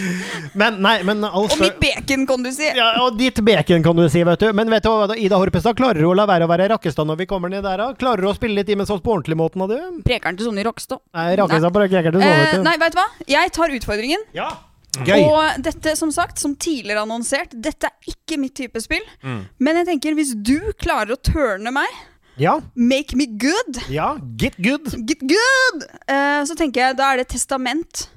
Men 0.57 0.77
nei, 0.85 0.99
men 1.07 1.25
altså, 1.25 1.57
Og 1.57 1.63
mitt 1.65 1.79
bacon, 1.81 2.27
kan 2.29 2.45
du 2.45 2.51
si. 2.55 2.69
ja, 2.77 2.91
og 3.03 3.17
ditt 3.19 3.41
bacon, 3.45 3.83
kan 3.85 3.97
du 3.97 4.05
si, 4.13 4.23
vet 4.29 4.45
du. 4.45 4.51
Men 4.57 4.71
vet 4.73 4.85
du 4.85 4.91
hva, 4.93 5.09
Ida 5.17 5.41
Horpestad, 5.41 5.77
klarer 5.79 6.03
du 6.05 6.09
å 6.11 6.15
la 6.17 6.27
være 6.29 6.47
å 6.47 6.51
være 6.53 6.69
Rakkestad 6.75 7.09
når 7.09 7.21
vi 7.25 7.29
kommer 7.31 7.53
ned 7.53 7.65
der? 7.67 7.83
Klarer 8.01 8.27
du 8.27 8.31
å 8.31 8.37
spille 8.37 8.61
litt 8.61 8.69
Demon's 8.71 8.93
Souls 8.93 9.03
på 9.05 9.17
ordentlig 9.17 9.39
måten, 9.41 9.65
da, 9.65 9.73
du? 9.73 10.03
Preker 10.07 10.31
han 10.31 10.39
til 10.41 10.51
sånn 10.51 10.61
i 10.61 10.67
Rockstad. 10.69 11.01
Nei, 11.17 11.29
Rakkestad 11.41 11.75
preker 11.81 12.11
til 12.11 12.19
du 12.19 12.23
så, 12.23 12.33
Eh, 12.37 12.57
nei, 12.63 12.77
vet 12.83 12.93
du 12.97 13.01
hva? 13.01 13.09
Jeg 13.39 13.53
tar 13.57 13.73
utfordringen. 13.81 14.23
Ja. 14.37 14.51
Gøy. 15.05 15.23
Og 15.29 15.63
dette, 15.67 15.97
som 15.99 16.11
sagt, 16.15 16.39
som 16.41 16.55
tidligere 16.57 17.03
annonsert, 17.05 17.53
dette 17.53 17.91
er 17.91 18.11
ikke 18.13 18.39
mitt 18.41 18.55
type 18.57 18.81
spill. 18.81 19.05
Mm. 19.23 19.41
Men 19.59 19.77
jeg 19.83 19.87
tenker, 19.91 20.15
hvis 20.19 20.35
du 20.41 20.73
klarer 20.81 21.13
å 21.17 21.21
turne 21.21 21.73
meg, 21.75 21.89
Ja. 22.39 22.61
make 22.75 23.17
me 23.17 23.27
good, 23.27 23.79
Ja. 23.89 24.17
Get 24.37 24.57
good. 24.61 24.85
get 25.07 25.21
good, 25.21 25.87
Uh, 26.09 26.45
så 26.45 26.55
tenker 26.57 26.81
jeg 26.89 26.97
da 26.97 27.13
er 27.13 27.17
det 27.19 27.29
testament. 27.29 28.09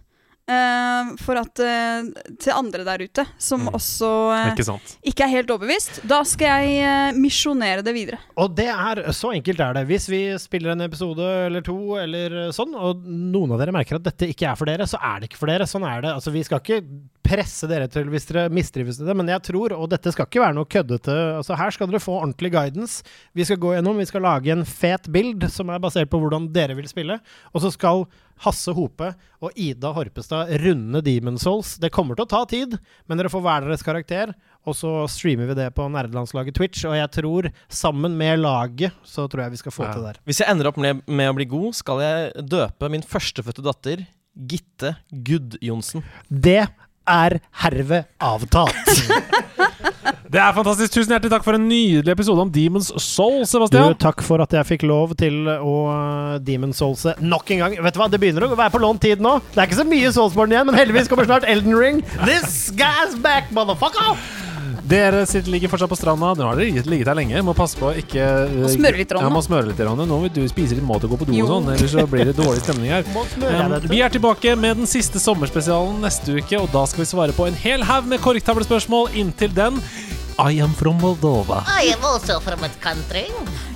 Eh, 0.49 1.11
for 1.21 1.39
at 1.39 1.61
uh, 1.63 2.09
Til 2.41 2.55
andre 2.55 2.85
der 2.87 3.03
ute 3.05 3.25
som 3.41 3.67
også 3.71 4.09
uh, 4.33 4.49
Ikke 4.51 4.65
sant. 4.67 4.95
ikke 5.05 5.25
er 5.25 5.33
helt 5.33 5.53
overbevist. 5.53 6.01
Da 6.09 6.21
skal 6.27 6.65
jeg 6.65 7.15
misjonere 7.19 7.83
det 7.85 7.93
videre. 7.95 8.19
Og 8.39 8.51
det 8.57 8.67
er, 8.71 9.03
så 9.15 9.33
enkelt 9.35 9.61
er 9.63 9.77
det. 9.77 9.85
Hvis 9.89 10.09
vi 10.11 10.21
spiller 10.41 10.73
en 10.73 10.85
episode 10.85 11.25
eller 11.45 11.63
to, 11.65 11.77
eller 12.01 12.39
sånn, 12.55 12.75
og 12.75 13.05
noen 13.05 13.55
av 13.55 13.61
dere 13.61 13.75
merker 13.75 13.99
at 13.99 14.07
dette 14.09 14.29
ikke 14.31 14.49
er 14.51 14.59
for 14.59 14.69
dere, 14.69 14.87
så 14.89 14.99
er 15.01 15.21
det 15.21 15.29
ikke 15.29 15.41
for 15.41 15.51
dere. 15.51 15.67
Sånn 15.69 15.87
er 15.87 16.03
det. 16.05 16.13
Altså, 16.17 16.33
vi 16.35 16.43
skal 16.47 16.63
ikke 16.63 16.81
presse 17.29 17.67
dere 17.69 17.89
til 17.91 18.09
hvis 18.09 18.27
dere 18.29 18.47
mistrives 18.53 18.99
med 18.99 19.09
det, 19.11 19.15
men 19.19 19.31
jeg 19.31 19.43
tror, 19.49 19.75
og 19.77 19.89
dette 19.91 20.13
skal 20.13 20.27
ikke 20.27 20.41
være 20.41 20.57
noe 20.57 20.69
køddete 20.69 21.15
altså 21.39 21.57
Her 21.59 21.73
skal 21.75 21.89
dere 21.89 22.01
få 22.01 22.15
ordentlig 22.17 22.51
guidance. 22.53 23.03
Vi 23.37 23.45
skal 23.45 23.59
gå 23.61 23.75
gjennom, 23.75 23.99
vi 23.99 24.07
skal 24.09 24.25
lage 24.25 24.53
en 24.53 24.65
fet 24.65 25.09
bild 25.13 25.45
som 25.53 25.69
er 25.69 25.81
basert 25.83 26.09
på 26.11 26.19
hvordan 26.21 26.49
dere 26.55 26.77
vil 26.79 26.89
spille, 26.89 27.19
og 27.53 27.63
så 27.63 27.71
skal 27.75 28.07
Hasse 28.45 28.71
Hope 28.77 29.11
og 29.43 29.51
Ida 29.59 29.91
Horpestad 29.95 30.51
runde 30.63 31.01
Demon 31.03 31.37
Souls. 31.41 31.77
Det 31.81 31.91
kommer 31.91 32.15
til 32.15 32.25
å 32.25 32.31
ta 32.31 32.43
tid, 32.49 32.77
men 33.07 33.19
dere 33.19 33.31
får 33.31 33.43
hver 33.45 33.65
deres 33.67 33.83
karakter. 33.85 34.31
Og 34.67 34.75
så 34.75 34.91
streamer 35.11 35.47
vi 35.49 35.57
det 35.59 35.69
på 35.75 35.87
nerdelandslaget 35.91 36.55
Twitch, 36.55 36.83
og 36.87 36.95
jeg 36.97 37.11
tror 37.15 37.49
sammen 37.71 38.15
med 38.19 38.39
laget 38.43 38.95
så 39.07 39.27
tror 39.31 39.45
jeg 39.45 39.55
vi 39.55 39.61
skal 39.63 39.71
få 39.75 39.85
Ja. 39.87 39.93
til 39.93 40.01
det 40.03 40.13
der. 40.13 40.21
Hvis 40.27 40.39
jeg 40.43 40.49
ender 40.51 40.67
opp 40.71 40.77
med, 40.77 41.01
med 41.07 41.29
å 41.31 41.35
bli 41.35 41.45
god, 41.45 41.73
skal 41.75 41.99
jeg 42.03 42.45
døpe 42.47 42.89
min 42.91 43.01
førstefødte 43.01 43.63
datter 43.65 44.05
Gitte 44.35 44.95
Gudjonsen. 45.11 46.03
Det 46.29 46.67
er 47.09 47.39
herved 47.63 48.05
avtalt. 48.21 48.93
Det 50.29 50.37
er 50.37 50.53
fantastisk. 50.53 50.91
Tusen 50.93 51.09
hjertelig 51.15 51.31
takk 51.33 51.45
for 51.45 51.57
en 51.57 51.63
nydelig 51.65 52.11
episode 52.13 52.43
om 52.43 52.51
Demons 52.53 52.91
Soul, 53.01 53.39
Du, 53.41 53.47
Sebastian. 53.49 53.95
takk 53.97 54.21
for 54.25 54.43
at 54.43 54.51
jeg 54.53 54.67
fikk 54.75 54.83
lov 54.85 55.15
til 55.17 55.47
å 55.49 55.73
Demons 56.45 56.77
Soulse 56.77 57.15
nok 57.17 57.49
en 57.55 57.63
gang. 57.63 57.77
Vet 57.81 57.97
du 57.97 58.01
hva, 58.01 58.09
Det 58.13 58.19
begynner 58.21 58.45
å 58.45 58.51
være 58.53 58.75
på 58.75 58.81
lånt 58.83 59.01
tid 59.01 59.23
nå. 59.25 59.39
Det 59.55 59.57
er 59.63 59.65
ikke 59.71 59.79
så 59.81 59.87
mye 59.89 60.11
Soulsborne 60.13 60.53
igjen, 60.53 60.69
men 60.69 60.77
heldigvis 60.77 61.09
kommer 61.09 61.25
snart 61.25 61.49
Elden 61.49 61.73
Ring. 61.73 62.03
This 62.29 62.69
guy's 62.77 63.17
back, 63.25 63.49
motherfucker! 63.57 64.13
Dere 64.89 65.25
sitter, 65.29 65.51
ligger 65.53 65.69
fortsatt 65.69 65.89
på 65.91 65.97
stranda. 65.99 66.31
Nå 66.33 66.43
har 66.47 66.55
dere 66.57 66.65
ligget- 66.65 66.87
ligget 66.89 67.07
her 67.11 67.15
lenge. 67.19 67.41
Må 67.45 67.53
passe 67.55 67.77
på 67.77 67.85
å 67.91 67.93
ikke 67.95 68.23
Må 68.55 68.67
smøre 68.73 68.97
litt, 68.97 69.11
Ronne. 69.13 69.21
Ja, 69.27 69.29
må 69.29 69.41
smøre 69.45 69.67
litt, 69.69 69.77
Ronne. 69.85 70.05
Nå 70.09 70.17
vil 70.23 70.29
du 70.33 70.47
spise 70.49 70.73
litt 70.73 70.83
mat 70.87 71.03
og 71.03 71.09
gå 71.11 71.17
på 71.19 71.25
do 71.29 71.33
og 71.43 71.47
sånn, 71.51 71.67
ellers 71.75 71.91
så 71.93 72.07
blir 72.09 72.25
det 72.25 72.35
dårlig 72.35 72.61
stemning 72.63 72.89
her. 72.89 73.03
Um, 73.39 73.79
vi 73.89 73.99
er 74.01 74.09
tilbake 74.09 74.55
med 74.57 74.77
den 74.77 74.87
siste 74.87 75.19
sommerspesialen 75.21 75.99
neste 76.01 76.35
uke, 76.39 76.59
og 76.61 76.71
da 76.71 76.85
skal 76.85 77.03
vi 77.03 77.09
svare 77.11 77.31
på 77.35 77.45
en 77.47 77.53
hel 77.53 77.81
haug 77.83 78.05
med 78.07 78.19
korktavlespørsmål. 78.21 79.09
Inntil 79.13 79.53
den 79.53 79.81
I 80.39 80.59
am 80.63 80.73
from 80.73 80.97
Moldova. 81.01 81.63
I 81.67 81.91
am 81.93 82.03
also 82.03 82.39
from 82.39 82.63
a 82.63 82.69
country. 82.81 83.25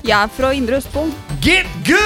Jeg 0.03 0.17
er 0.23 0.27
fra 0.29 0.51
Indre 0.55 0.77
Østfold. 0.81 1.11
Get 1.41 1.65
good! 1.85 2.03